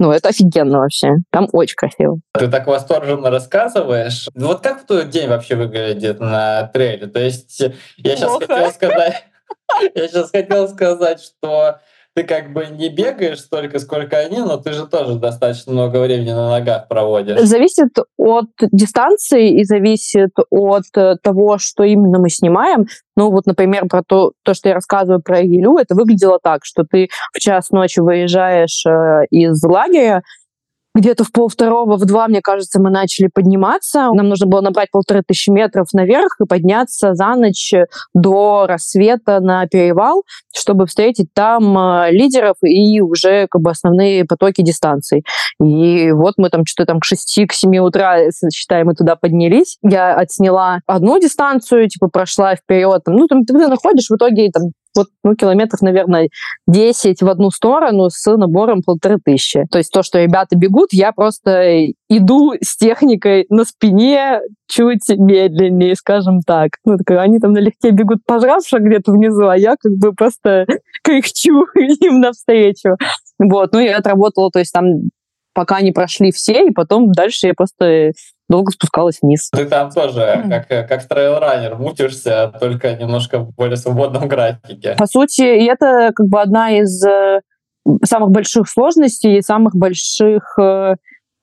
[0.00, 1.16] Ну, это офигенно вообще.
[1.30, 2.20] Там очень красиво.
[2.32, 4.28] Ты так восторженно рассказываешь.
[4.34, 7.08] Вот как твой день вообще выглядит на трейле?
[7.08, 7.60] То есть
[7.96, 8.46] я сейчас Плохо.
[8.46, 9.24] хотел сказать...
[9.94, 11.78] Я сейчас хотел сказать, что
[12.14, 16.32] ты как бы не бегаешь столько, сколько они, но ты же тоже достаточно много времени
[16.32, 17.40] на ногах проводишь.
[17.40, 22.86] Зависит от дистанции и зависит от э, того, что именно мы снимаем.
[23.16, 26.84] Ну вот, например, про то, то что я рассказываю про Елю, это выглядело так, что
[26.84, 30.22] ты в час ночи выезжаешь э, из лагеря,
[30.98, 34.10] где-то в полвторого, в два, мне кажется, мы начали подниматься.
[34.12, 37.72] Нам нужно было набрать полторы тысячи метров наверх и подняться за ночь
[38.14, 40.24] до рассвета на перевал,
[40.54, 45.24] чтобы встретить там э, лидеров и уже как бы основные потоки дистанций.
[45.62, 48.18] И вот мы там что-то там к 6 к 7 утра,
[48.52, 49.78] считаем, мы туда поднялись.
[49.82, 53.02] Я отсняла одну дистанцию, типа прошла вперед.
[53.06, 56.28] Ну, там ты находишь в итоге там вот, ну, километров, наверное,
[56.66, 59.64] 10 в одну сторону с набором полторы тысячи.
[59.70, 65.94] То есть то, что ребята бегут, я просто иду с техникой на спине чуть медленнее,
[65.94, 66.72] скажем так.
[66.84, 70.66] Ну, так, они там налегке бегут пожравши где-то внизу, а я как бы просто
[71.04, 72.96] кряхчу им навстречу.
[73.38, 74.84] Вот, ну, я отработала, то есть там
[75.54, 78.12] пока они прошли все, и потом дальше я просто
[78.48, 79.50] долго спускалась вниз.
[79.50, 84.94] Ты там тоже, как, как трейлранер, мутишься, только немножко в более свободном графике.
[84.98, 87.40] По сути, это как бы одна из э,
[88.04, 90.94] самых больших сложностей и самых больших э,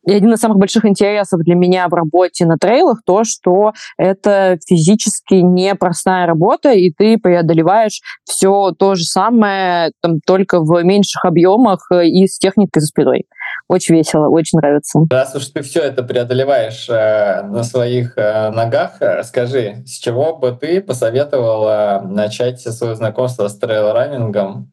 [0.08, 4.58] и один из самых больших интересов для меня в работе на трейлах то, что это
[4.68, 11.88] физически непростая работа, и ты преодолеваешь все то же самое, там, только в меньших объемах
[11.91, 13.26] э, и с техникой за спиной.
[13.68, 14.99] Очень весело, очень нравится.
[15.09, 20.36] Раз уж ты все это преодолеваешь э, на своих э, ногах, э, скажи, с чего
[20.36, 24.72] бы ты посоветовала начать свое знакомство с трейл-раннингом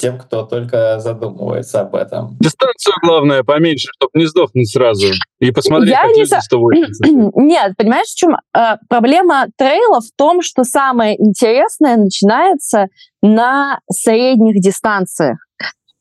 [0.00, 2.36] тем, кто только задумывается об этом?
[2.40, 5.08] Дистанцию главное поменьше, чтобы не сдохнуть сразу.
[5.38, 7.06] И посмотреть, Я как не 180.
[7.36, 12.86] Нет, понимаешь, в чем э, проблема трейла в том, что самое интересное начинается
[13.20, 15.47] на средних дистанциях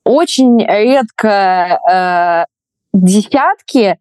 [0.08, 2.46] очень редко э,
[2.94, 4.00] десятки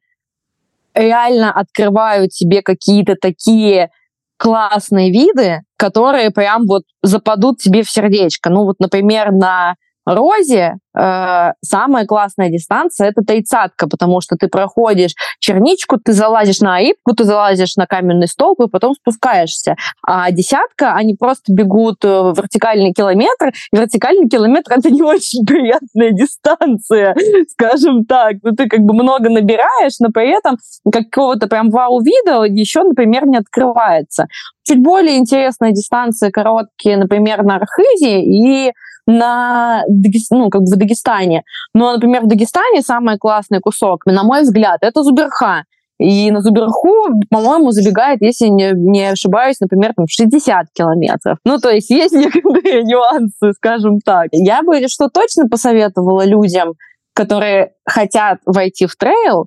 [0.95, 3.91] реально открывают тебе какие-то такие
[4.39, 8.51] классные виды, которые прям вот западут тебе в сердечко.
[8.51, 9.75] Ну вот, например, на
[10.07, 16.77] Розе э, самая классная дистанция это тридцатка, потому что ты проходишь черничку, ты залазишь на
[16.77, 19.75] аипку, ты залазишь на каменный столб и потом спускаешься.
[20.07, 23.53] А десятка, они просто бегут э, вертикальный километр.
[23.73, 27.17] вертикальный километр это не очень приятная дистанция,
[27.51, 28.37] скажем так.
[28.43, 30.57] Ну, ты как бы много набираешь, но при этом
[30.91, 34.29] какого-то прям вау-вида еще, например, не открывается.
[34.63, 38.73] Чуть более интересная дистанция короткие, например, на Архизе и
[39.07, 39.85] на,
[40.31, 41.43] ну, как бы в Дагестане.
[41.75, 45.65] Но, например, в Дагестане самый классный кусок, на мой взгляд, это Зуберха.
[45.99, 46.93] И на Зуберху,
[47.31, 51.39] по-моему, забегает, если не, не ошибаюсь, например, там 60 километров.
[51.45, 54.29] Ну, то есть есть некоторые нюансы, скажем так.
[54.33, 56.75] Я бы что точно посоветовала людям,
[57.15, 59.47] которые хотят войти в трейл,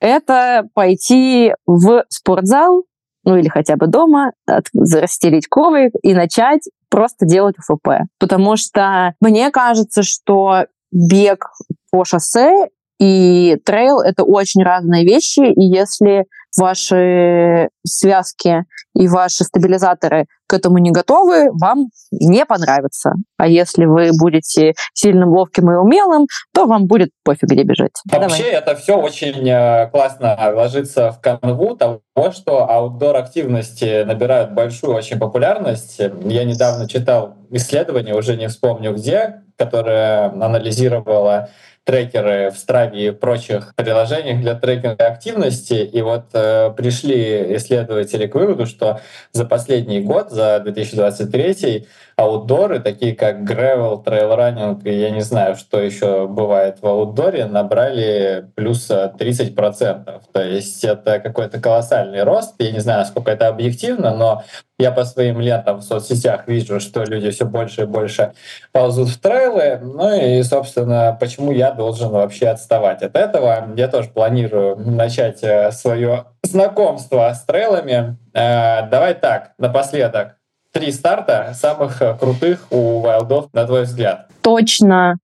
[0.00, 2.84] это пойти в спортзал,
[3.24, 8.04] ну или хотя бы дома, расстелить коврик и начать просто делать УФП.
[8.20, 11.46] Потому что мне кажется, что бег
[11.90, 12.68] по шоссе
[13.00, 16.26] и трейл— это очень разные вещи, и если
[16.56, 23.14] ваши связки и ваши стабилизаторы к этому не готовы, вам не понравится.
[23.38, 27.92] А если вы будете сильным, ловким и умелым, то вам будет пофиг, где бежать.
[28.10, 28.52] Вообще Давай.
[28.52, 32.00] это все очень э, классно ложится в канву того,
[32.32, 35.98] что outdoor-активности набирают большую очень популярность.
[35.98, 41.48] Я недавно читал исследование, уже не вспомню где, которое анализировало
[41.84, 45.74] трекеры в Страве и прочих приложениях для трекинга активности.
[45.74, 49.00] И вот э, пришли исследователи к выводу, что
[49.32, 51.86] за последний год, за 2023,
[52.16, 56.86] outdoor ы, такие как gravel, trail running и я не знаю, что еще бывает в
[56.86, 60.20] outdoor е, набрали плюс 30%.
[60.32, 62.54] То есть это какой-то колоссальный рост.
[62.58, 64.44] Я не знаю, насколько это объективно, но
[64.78, 68.32] я по своим лентам в соцсетях вижу, что люди все больше и больше
[68.72, 69.78] ползут в трейлы.
[69.82, 73.68] Ну и, собственно, почему я должен вообще отставать от этого?
[73.76, 78.16] Я тоже планирую начать э, свое знакомство с трейлами.
[78.32, 80.36] Э, давай так, напоследок.
[80.74, 84.28] Три старта самых крутых у Вайлдов, на твой взгляд.
[84.42, 85.18] Точно.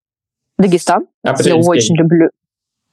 [0.57, 1.09] Дагестан.
[1.25, 2.31] Я очень люблю.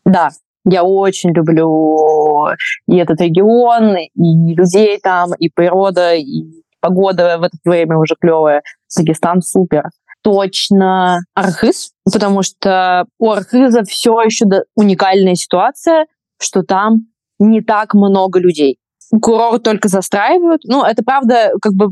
[0.05, 0.29] Да,
[0.65, 2.47] я очень люблю
[2.87, 6.45] и этот регион, и людей там, и природа, и
[6.79, 8.63] погода в это время уже клевая.
[8.97, 9.83] Дагестан супер.
[10.23, 14.45] Точно Архыз, потому что у Архыза все еще
[14.75, 16.07] уникальная ситуация,
[16.41, 17.05] что там
[17.37, 18.79] не так много людей.
[19.21, 20.63] Курорт только застраивают.
[20.65, 21.91] Ну, это правда, как бы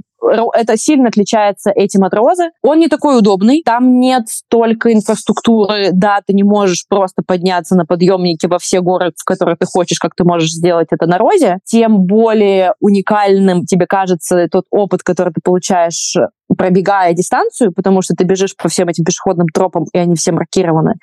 [0.54, 2.50] это сильно отличается этим от Розы.
[2.62, 7.86] Он не такой удобный, там нет столько инфраструктуры, да, ты не можешь просто подняться на
[7.86, 11.60] подъемнике во все горы, в которые ты хочешь, как ты можешь сделать это на Розе.
[11.66, 16.16] Тем более уникальным тебе кажется тот опыт, который ты получаешь
[16.58, 20.94] пробегая дистанцию, потому что ты бежишь по всем этим пешеходным тропам, и они все маркированы.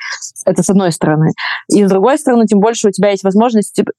[0.46, 1.32] Это с одной стороны.
[1.68, 3.92] И с другой стороны, тем больше у тебя есть возможность типа,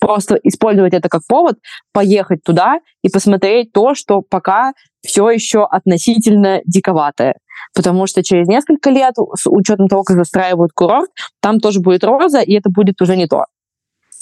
[0.00, 1.56] просто использовать это как повод,
[1.92, 4.72] поехать туда и посмотреть то, что пока
[5.04, 7.36] все еще относительно диковатое.
[7.74, 11.10] Потому что через несколько лет, с учетом того, как застраивают курорт,
[11.40, 13.44] там тоже будет роза, и это будет уже не то.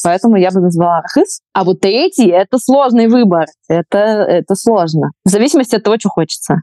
[0.03, 1.41] Поэтому я бы назвала архыз.
[1.53, 3.47] А вот третий— это сложный выбор.
[3.69, 5.11] Это, это сложно.
[5.25, 6.57] В зависимости от того, что хочется.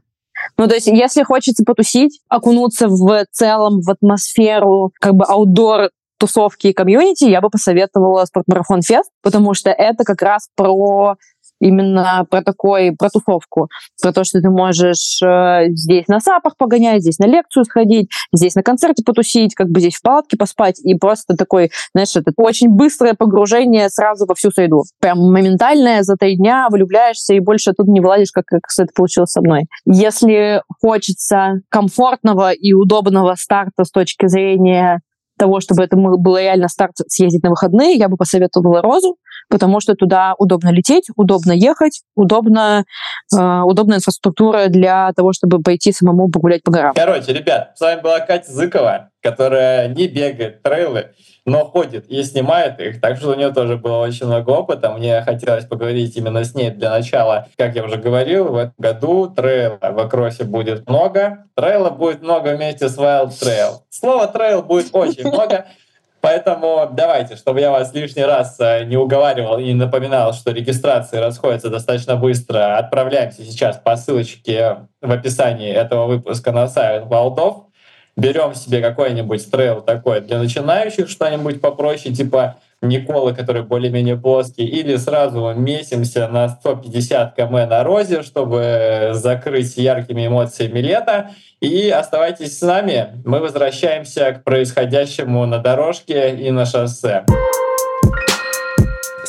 [0.58, 5.90] Ну, то есть, если хочется потусить, окунуться в целом в атмосферу как бы аутдор
[6.22, 11.16] тусовки и комьюнити, я бы посоветовала спортмарафон фест, потому что это как раз про
[11.58, 13.68] именно про такой, про тусовку,
[14.00, 18.54] про то, что ты можешь э, здесь на сапах погонять, здесь на лекцию сходить, здесь
[18.54, 22.68] на концерте потусить, как бы здесь в палатке поспать, и просто такой, знаешь, это очень
[22.68, 24.82] быстрое погружение сразу во всю среду.
[25.00, 29.30] Прям моментальное, за три дня влюбляешься и больше тут не вылазишь, как, как это получилось
[29.30, 29.66] со мной.
[29.86, 35.00] Если хочется комфортного и удобного старта с точки зрения
[35.42, 39.16] того, чтобы это было реально старт съездить на выходные, я бы посоветовала Розу,
[39.48, 42.84] потому что туда удобно лететь, удобно ехать, удобно,
[43.36, 46.92] э, удобная инфраструктура для того, чтобы пойти самому погулять по горам.
[46.94, 51.12] Короче, ребят, с вами была Катя Зыкова, которая не бегает трейлы,
[51.44, 54.90] но ходит и снимает их, так что у нее тоже было очень много опыта.
[54.90, 57.48] Мне хотелось поговорить именно с ней для начала.
[57.56, 61.46] Как я уже говорил, в этом году трейла в Акросе будет много.
[61.54, 63.80] Трейла будет много вместе с Wild Trail.
[63.90, 65.66] Слово трейл будет очень много.
[66.20, 71.16] Поэтому давайте, чтобы я вас лишний раз э, не уговаривал и не напоминал, что регистрации
[71.16, 77.64] расходятся достаточно быстро, отправляемся сейчас по ссылочке в описании этого выпуска на сайт Валдов
[78.16, 84.96] берем себе какой-нибудь трейл такой для начинающих, что-нибудь попроще, типа Николы, который более-менее плоский, или
[84.96, 91.30] сразу месимся на 150 км на розе, чтобы закрыть яркими эмоциями лето.
[91.60, 93.22] И оставайтесь с нами.
[93.24, 97.24] Мы возвращаемся к происходящему на дорожке и на шоссе.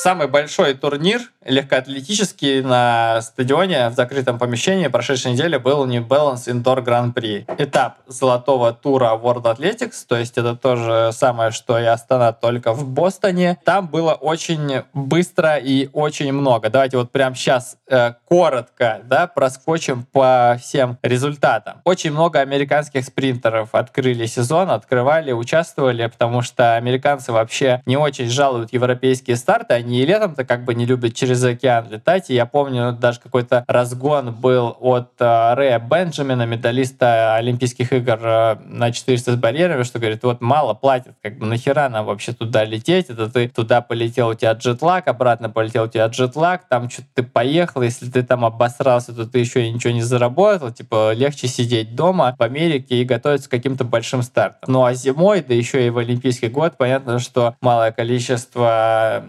[0.03, 6.83] Самый большой турнир легкоатлетический на стадионе в закрытом помещении прошедшей неделе был New Balance Indoor
[6.83, 7.45] Grand Prix.
[7.57, 12.73] Этап золотого тура World Athletics, то есть это то же самое, что и Астана, только
[12.73, 13.57] в Бостоне.
[13.63, 16.69] Там было очень быстро и очень много.
[16.69, 21.79] Давайте вот прямо сейчас э, коротко да, проскочим по всем результатам.
[21.85, 28.73] Очень много американских спринтеров открыли сезон, открывали, участвовали, потому что американцы вообще не очень жалуют
[28.73, 32.29] европейские старты, они и летом-то как бы не любят через океан летать.
[32.29, 38.55] И я помню, даже какой-то разгон был от э, Рэя Бенджамина, медалиста Олимпийских игр э,
[38.65, 42.63] на 400 с барьерами, что говорит, вот мало платят, как бы нахера нам вообще туда
[42.63, 43.09] лететь?
[43.09, 47.23] Это ты туда полетел, у тебя джетлаг, обратно полетел, у тебя джетлаг, там что-то ты
[47.23, 52.35] поехал, если ты там обосрался, то ты еще ничего не заработал, типа легче сидеть дома
[52.37, 54.71] в Америке и готовиться к каким-то большим стартам.
[54.71, 59.23] Ну а зимой, да еще и в Олимпийский год, понятно, что малое количество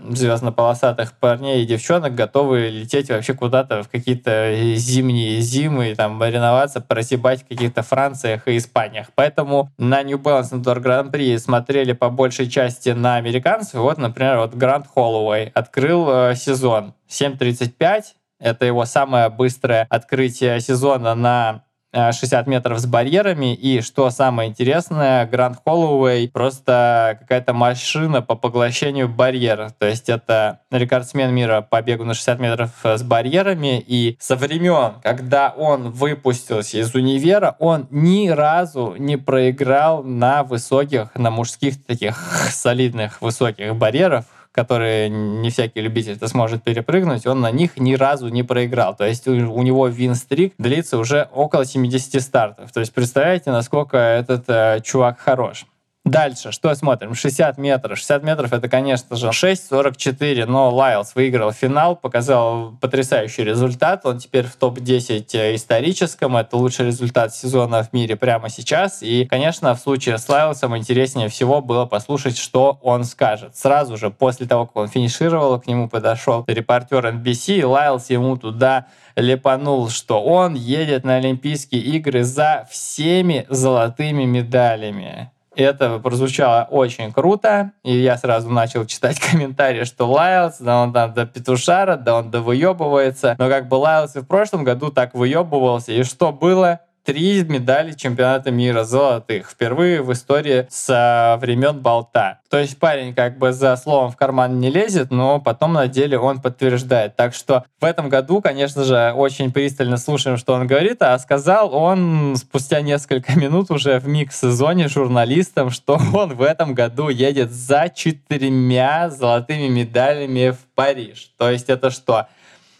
[0.54, 7.42] звездно-полосатых парней и девчонок готовы лететь вообще куда-то в какие-то зимние зимы, там, мариноваться, просибать
[7.42, 9.08] в каких-то Франциях и Испаниях.
[9.14, 13.74] Поэтому на New Balance Indoor Grand Prix смотрели по большей части на американцев.
[13.74, 18.02] Вот, например, вот Грант Холлоуэй открыл э, сезон 7.35.
[18.40, 21.63] Это его самое быстрое открытие сезона на
[21.94, 23.54] 60 метров с барьерами.
[23.54, 29.72] И что самое интересное, Гранд Холлоуэй просто какая-то машина по поглощению барьеров.
[29.78, 33.82] То есть это рекордсмен мира по бегу на 60 метров с барьерами.
[33.86, 41.14] И со времен, когда он выпустился из универа, он ни разу не проиграл на высоких,
[41.14, 42.16] на мужских таких
[42.50, 44.24] солидных высоких барьерах
[44.54, 48.94] которые не всякий любитель это сможет перепрыгнуть, он на них ни разу не проиграл.
[48.94, 52.72] То есть у, него win streak длится уже около 70 стартов.
[52.72, 55.66] То есть представляете, насколько этот э, чувак хорош.
[56.04, 57.14] Дальше, что смотрим?
[57.14, 57.96] 60 метров.
[57.96, 64.04] 60 метров это, конечно же, 6.44, но Лайлс выиграл финал, показал потрясающий результат.
[64.04, 66.36] Он теперь в топ-10 э, историческом.
[66.36, 69.02] Это лучший результат сезона в мире прямо сейчас.
[69.02, 73.56] И, конечно, в случае с Лайлсом интереснее всего было послушать, что он скажет.
[73.56, 78.36] Сразу же после того, как он финишировал, к нему подошел репортер NBC, и Лайлс ему
[78.36, 85.30] туда лепанул, что он едет на Олимпийские игры за всеми золотыми медалями.
[85.56, 91.14] Это прозвучало очень круто, и я сразу начал читать комментарии, что Лайлс, да он там
[91.14, 93.36] до петушара, да он довыебывается.
[93.38, 96.80] Но как бы Лайлс и в прошлом году так выебывался, и что было?
[97.04, 99.50] Три медали чемпионата мира золотых.
[99.50, 102.40] Впервые в истории со времен болта.
[102.48, 106.18] То есть парень как бы за словом в карман не лезет, но потом на деле
[106.18, 107.14] он подтверждает.
[107.16, 111.74] Так что в этом году, конечно же, очень пристально слушаем, что он говорит, а сказал
[111.74, 117.90] он спустя несколько минут уже в микс-сезоне журналистам, что он в этом году едет за
[117.94, 121.32] четырьмя золотыми медалями в Париж.
[121.36, 122.28] То есть это что?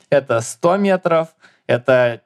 [0.09, 1.29] Это 100 метров,
[1.67, 2.23] это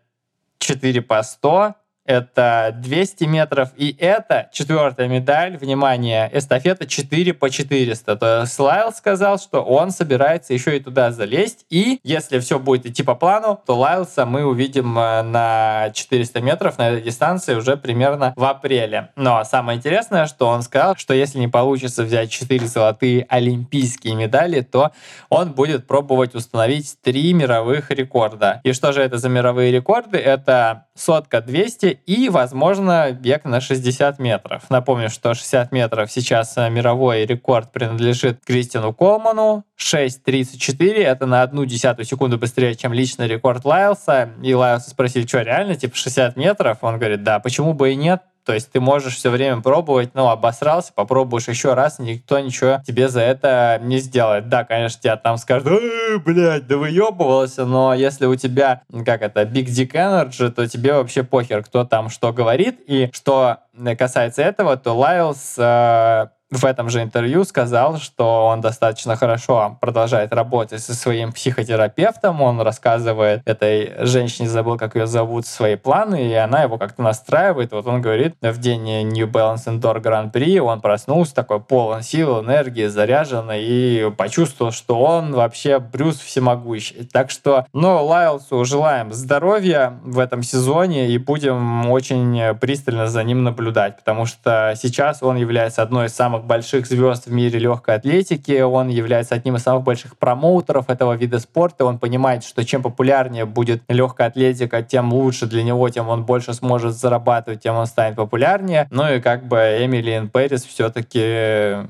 [0.59, 1.75] 4 по 100,
[2.09, 8.17] это 200 метров, и это четвертая медаль, внимание, эстафета 4 по 400.
[8.17, 12.87] То есть Лайл сказал, что он собирается еще и туда залезть, и если все будет
[12.87, 17.77] идти по плану, то Лайлса мы увидим э, на 400 метров на этой дистанции уже
[17.77, 19.11] примерно в апреле.
[19.15, 24.63] Но самое интересное, что он сказал, что если не получится взять 4 золотые олимпийские медали,
[24.63, 24.93] то
[25.29, 28.63] он будет пробовать установить 3 мировых рекорда.
[28.65, 30.17] И что же это за мировые рекорды?
[30.17, 34.71] Это сотка 200 и, возможно, бег на 60 метров.
[34.71, 39.65] Напомню, что 60 метров сейчас э, мировой рекорд принадлежит Кристину Колману.
[39.79, 44.31] 6.34— это на одну десятую секунду быстрее, чем личный рекорд Лайлса.
[44.43, 46.79] И Лайлса спросили, что, реально, типа 60 метров?
[46.83, 48.23] Он говорит, да, почему бы и нет?
[48.49, 53.11] То есть ты можешь все время пробовать, ну, обосрался, попробуешь еще раз, никто ничего тебе
[53.11, 54.49] за это не сделает.
[54.49, 59.43] Да, конечно, тебя там скажут, э, блядь, да выебывался, но если у тебя, как это,
[59.43, 62.81] Big Dick Energy, то тебе вообще похер, кто там что говорит.
[62.87, 63.59] И что
[63.99, 70.33] касается этого, то Лайлс э, в этом же интервью сказал, что он достаточно хорошо продолжает
[70.33, 72.41] работать со своим психотерапевтом.
[72.41, 77.73] Он рассказывает этой женщине, забыл, как ее зовут, свои планы, и она его как-то настраивает.
[77.73, 82.41] Вот он говорит, в день New Balance Indoor Grand Prix он проснулся такой полон сил,
[82.41, 87.09] энергии, заряженный, и почувствовал, что он вообще Брюс всемогущий.
[87.13, 93.45] Так что, ну, Лайлсу желаем здоровья в этом сезоне, и будем очень пристально за ним
[93.45, 97.97] наблюдать, потому что сейчас он является одной из самых самых больших звезд в мире легкой
[97.97, 102.83] атлетики, он является одним из самых больших промоутеров этого вида спорта, он понимает, что чем
[102.83, 107.87] популярнее будет легкая атлетика, тем лучше для него, тем он больше сможет зарабатывать, тем он
[107.87, 108.87] станет популярнее.
[108.91, 111.89] Ну и как бы Эмилиан Пэрис все-таки...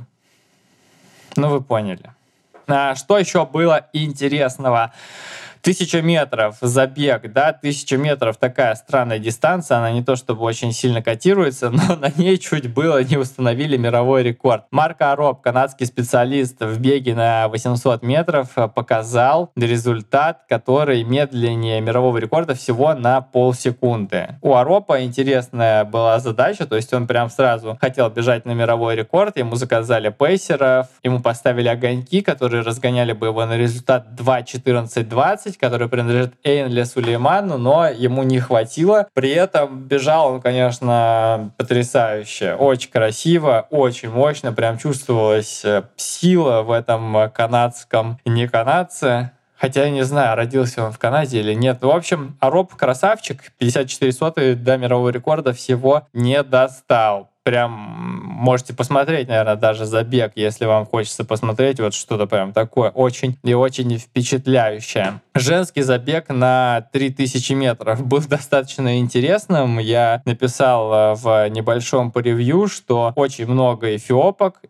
[1.36, 2.10] Ну вы поняли.
[2.66, 4.92] А что еще было интересного?
[5.62, 11.02] Тысяча метров забег, да, тысяча метров такая странная дистанция, она не то чтобы очень сильно
[11.02, 14.64] котируется, но на ней чуть было не установили мировой рекорд.
[14.70, 22.54] Марк Ароб, канадский специалист в беге на 800 метров, показал результат, который медленнее мирового рекорда
[22.54, 24.36] всего на полсекунды.
[24.42, 29.36] У Аропа интересная была задача, то есть он прям сразу хотел бежать на мировой рекорд,
[29.36, 36.34] ему заказали пейсеров, ему поставили огоньки, которые разгоняли бы его на результат 2.14.20, который принадлежит
[36.44, 39.08] Эйнле Сулейману, но ему не хватило.
[39.14, 46.70] При этом бежал он, конечно, потрясающе, очень красиво, очень мощно, прям чувствовалась э, сила в
[46.70, 49.32] этом канадском не канадце.
[49.58, 51.82] Хотя я не знаю, родился он в Канаде или нет.
[51.82, 59.28] В общем, Ароб красавчик, 54 сотые до мирового рекорда всего не достал прям можете посмотреть,
[59.28, 65.20] наверное, даже забег, если вам хочется посмотреть вот что-то прям такое очень и очень впечатляющее.
[65.34, 69.78] Женский забег на 3000 метров был достаточно интересным.
[69.78, 74.62] Я написал э, в небольшом превью, что очень много эфиопок,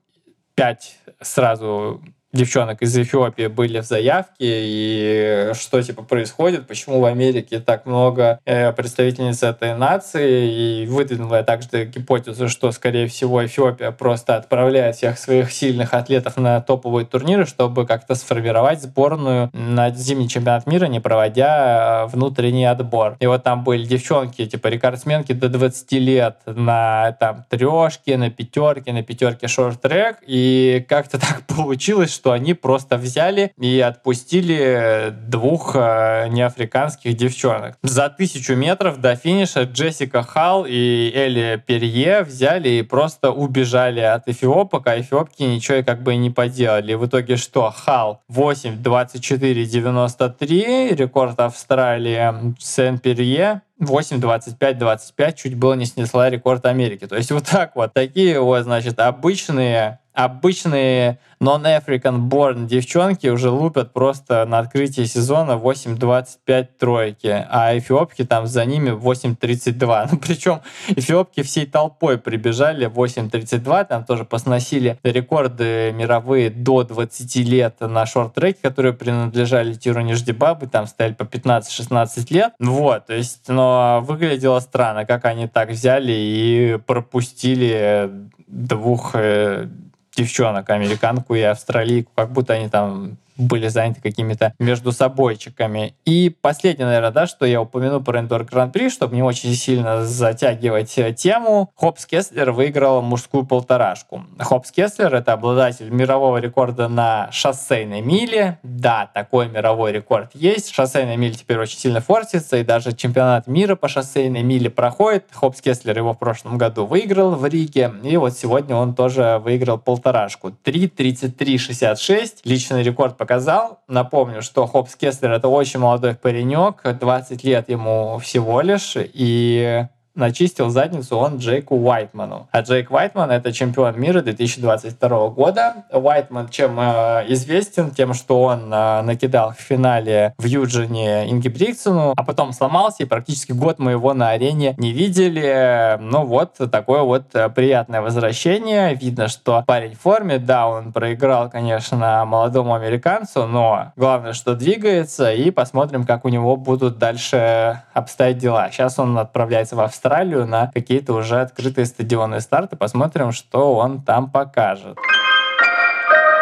[0.55, 2.03] 5 сразу
[2.33, 8.41] девчонок из Эфиопии были в заявке, и что типа происходит, почему в Америке так много
[8.45, 14.97] э, представительниц этой нации, и выдвинула я также гипотезу, что, скорее всего, Эфиопия просто отправляет
[14.97, 20.87] всех своих сильных атлетов на топовые турниры, чтобы как-то сформировать сборную на зимний чемпионат мира,
[20.87, 23.17] не проводя э, внутренний отбор.
[23.21, 28.93] И вот там были девчонки, типа рекордсменки до 20 лет на там трешке, на пятерке,
[28.93, 36.27] на пятерке шорт-трек, и как-то так получилось, что они просто взяли и отпустили двух э,
[36.31, 37.79] неафриканских девчонок.
[37.83, 44.27] За тысячу метров до финиша Джессика Халл и Элли Перье взяли и просто убежали от
[44.27, 46.95] эфиопок, а эфиопки ничего как бы и не поделали.
[46.95, 47.71] В итоге что?
[47.71, 52.19] Халл 8, 24, 93, рекорд Австралии
[52.59, 57.07] Сен Перье 8, 25, 25 чуть было не снесла рекорд Америки.
[57.07, 57.93] То есть вот так вот.
[57.95, 66.67] Такие вот, значит, обычные обычные non-African born девчонки уже лупят просто на открытии сезона 8.25
[66.77, 70.09] тройки, а эфиопки там за ними 8.32.
[70.11, 77.77] Ну, причем эфиопки всей толпой прибежали 8.32, там тоже посносили рекорды мировые до 20 лет
[77.79, 82.53] на шорт-треке, которые принадлежали Тиру Ниждебабы, там стояли по 15-16 лет.
[82.59, 83.68] Вот, то есть, но
[84.01, 88.11] выглядело странно, как они так взяли и пропустили
[88.47, 89.69] двух э,
[90.17, 95.95] девчонок, американку и австралийку, как будто они там были заняты какими-то между собойчиками.
[96.05, 100.99] И последнее, наверное, да, что я упомяну про Индор Гран-при, чтобы не очень сильно затягивать
[100.99, 101.71] э, тему.
[101.75, 104.25] Хопс Кеслер выиграл мужскую полторашку.
[104.39, 108.59] Хопс Кеслер— это обладатель мирового рекорда на шоссейной миле.
[108.63, 110.73] Да, такой мировой рекорд есть.
[110.75, 115.27] Шоссейная миля теперь очень сильно форсится, и даже чемпионат мира по шоссейной миле проходит.
[115.33, 119.79] Хопс Кеслер его в прошлом году выиграл в Риге, и вот сегодня он тоже выиграл
[119.79, 120.49] полторашку.
[120.65, 123.81] 3.33.66, личный рекорд по показал.
[123.89, 129.87] Напомню, что Хопс Кеслер это очень молодой паренек, 20 лет ему всего лишь, и
[130.19, 132.49] начистил задницу он Джейку Уайтману.
[132.51, 135.85] А Джейк Уайтман— это чемпион мира 2022 года.
[135.93, 137.91] Уайтман чем э, известен?
[137.91, 143.07] Тем, что он э, накидал в финале в Юджине Инги Бриксону, а потом сломался, и
[143.07, 145.97] практически год мы его на арене не видели.
[146.01, 148.95] Ну вот, такое вот э, приятное возвращение.
[148.95, 150.39] Видно, что парень в форме.
[150.39, 156.57] Да, он проиграл, конечно, молодому американцу, но главное, что двигается, и посмотрим, как у него
[156.57, 158.71] будут дальше обстоять дела.
[158.71, 162.77] Сейчас он отправляется в Австралию Австралию на какие-то уже открытые стадионные старты.
[162.77, 164.97] Посмотрим, что он там покажет.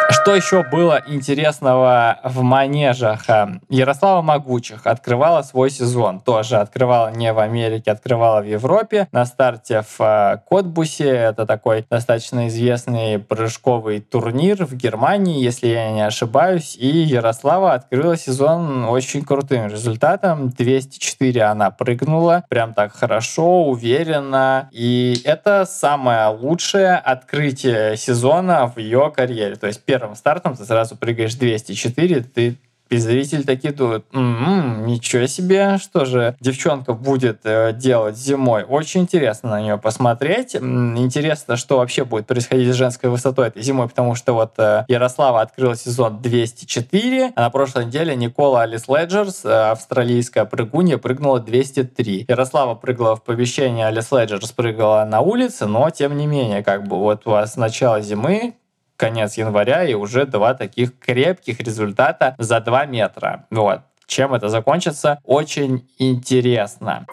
[0.09, 3.29] Что еще было интересного в манежах?
[3.29, 6.21] Эм, Ярослава Могучих открывала свой сезон.
[6.21, 9.09] Тоже открывала не в Америке, открывала в Европе.
[9.11, 11.09] На старте в э, Котбусе.
[11.09, 16.77] Это такой достаточно известный прыжковый турнир в Германии, если я не ошибаюсь.
[16.79, 20.49] И Ярослава открыла сезон очень крутым результатом.
[20.49, 22.45] 204 она прыгнула.
[22.47, 24.69] Прям так хорошо, уверенно.
[24.71, 29.57] И это самое лучшее открытие сезона в ее карьере.
[29.57, 32.57] То есть первым стартом ты сразу прыгаешь 204, ты
[32.89, 38.63] и зрители такие думают, м-м, ничего себе, что же девчонка будет э, делать зимой.
[38.63, 40.55] Очень интересно на нее посмотреть.
[40.55, 45.41] Интересно, что вообще будет происходить с женской высотой этой зимой, потому что вот э, Ярослава
[45.41, 52.25] открыла сезон 204, а на прошлой неделе Никола Алис Леджерс, э, австралийская прыгунья, прыгнула 203.
[52.29, 56.97] Ярослава прыгала в помещении, Алис Леджерс прыгала на улице, но тем не менее, как бы
[56.97, 58.53] вот у вас начало зимы,
[58.97, 63.45] конец января, и уже два таких крепких результата за 2 метра.
[63.51, 63.81] Вот.
[64.07, 67.05] Чем это закончится, очень интересно.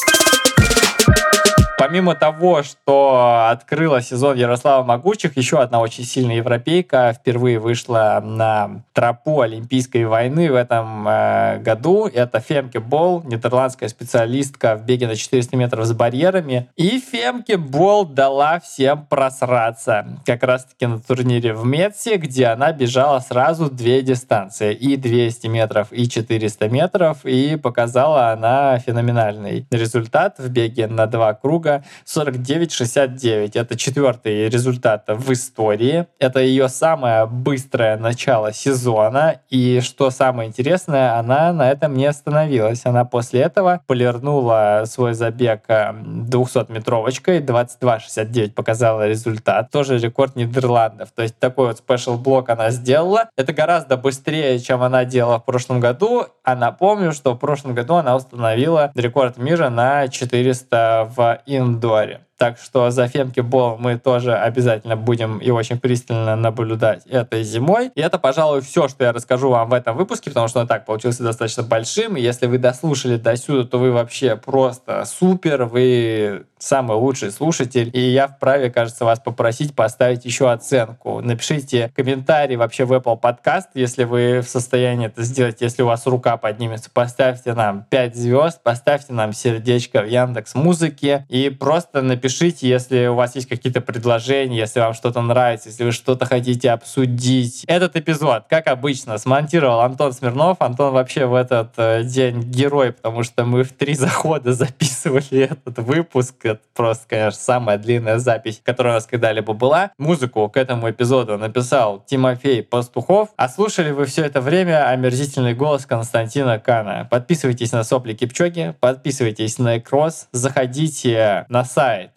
[1.87, 8.85] Помимо того, что открыла сезон Ярослава Могучих, еще одна очень сильная европейка впервые вышла на
[8.95, 12.07] тропу Олимпийской войны в этом э, году.
[12.07, 16.71] Это Фемке Бол, нидерландская специалистка в беге на 400 метров с барьерами.
[16.75, 20.07] И Фемке Бол дала всем просраться.
[20.25, 24.73] Как раз-таки на турнире в Метсе, где она бежала сразу две дистанции.
[24.73, 27.27] И 200 метров, и 400 метров.
[27.27, 33.53] И показала она феноменальный результат в беге на два круга круга 49-69.
[33.55, 36.07] Это четвертый результат в истории.
[36.19, 39.41] Это ее самое быстрое начало сезона.
[39.51, 42.85] И что самое интересное, она на этом не остановилась.
[42.85, 47.39] Она после этого полирнула свой забег 200-метровочкой.
[47.39, 49.71] Эм, 22-69 показала результат.
[49.71, 51.11] Тоже рекорд Нидерландов.
[51.15, 53.31] То есть такой вот спешл блок она сделала.
[53.37, 56.27] Это гораздо быстрее, чем она делала в прошлом году.
[56.43, 62.27] А напомню, что в прошлом году она установила рекорд мира на 400 в индоре.
[62.37, 67.91] Так что за Фемки Бол мы тоже обязательно будем и очень пристально наблюдать этой зимой.
[67.95, 70.85] И это, пожалуй, все, что я расскажу вам в этом выпуске, потому что он так
[70.85, 72.17] получился достаточно большим.
[72.17, 77.91] И если вы дослушали до сюда, то вы вообще просто супер, вы самый лучший слушатель.
[77.93, 81.21] И я вправе, кажется, вас попросить поставить еще оценку.
[81.21, 86.07] Напишите комментарий вообще в Apple Podcast, если вы в состоянии это сделать, если у вас
[86.07, 86.91] рука поднимется.
[86.93, 92.24] Поставьте нам 5 звезд, поставьте нам сердечко в Яндекс Музыке и просто напишите,
[92.63, 97.65] если у вас есть какие-то предложения, если вам что-то нравится, если вы что-то хотите обсудить.
[97.67, 100.59] Этот эпизод, как обычно, смонтировал Антон Смирнов.
[100.61, 105.79] Антон вообще в этот э, день герой, потому что мы в три захода записывали этот
[105.79, 109.91] выпуск это просто, конечно, самая длинная запись, которая у нас когда-либо была.
[109.99, 113.31] Музыку к этому эпизоду написал Тимофей Пастухов.
[113.37, 117.07] А слушали вы все это время омерзительный голос Константина Кана.
[117.11, 122.14] Подписывайтесь на Сопли Кипчоги, подписывайтесь на Экрос, заходите на сайт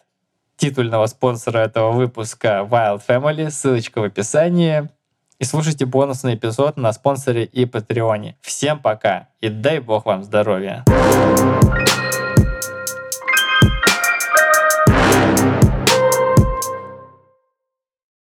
[0.58, 4.90] титульного спонсора этого выпуска Wild Family, ссылочка в описании.
[5.40, 8.38] И слушайте бонусный эпизод на спонсоре и Патреоне.
[8.42, 10.84] Всем пока и дай бог вам здоровья.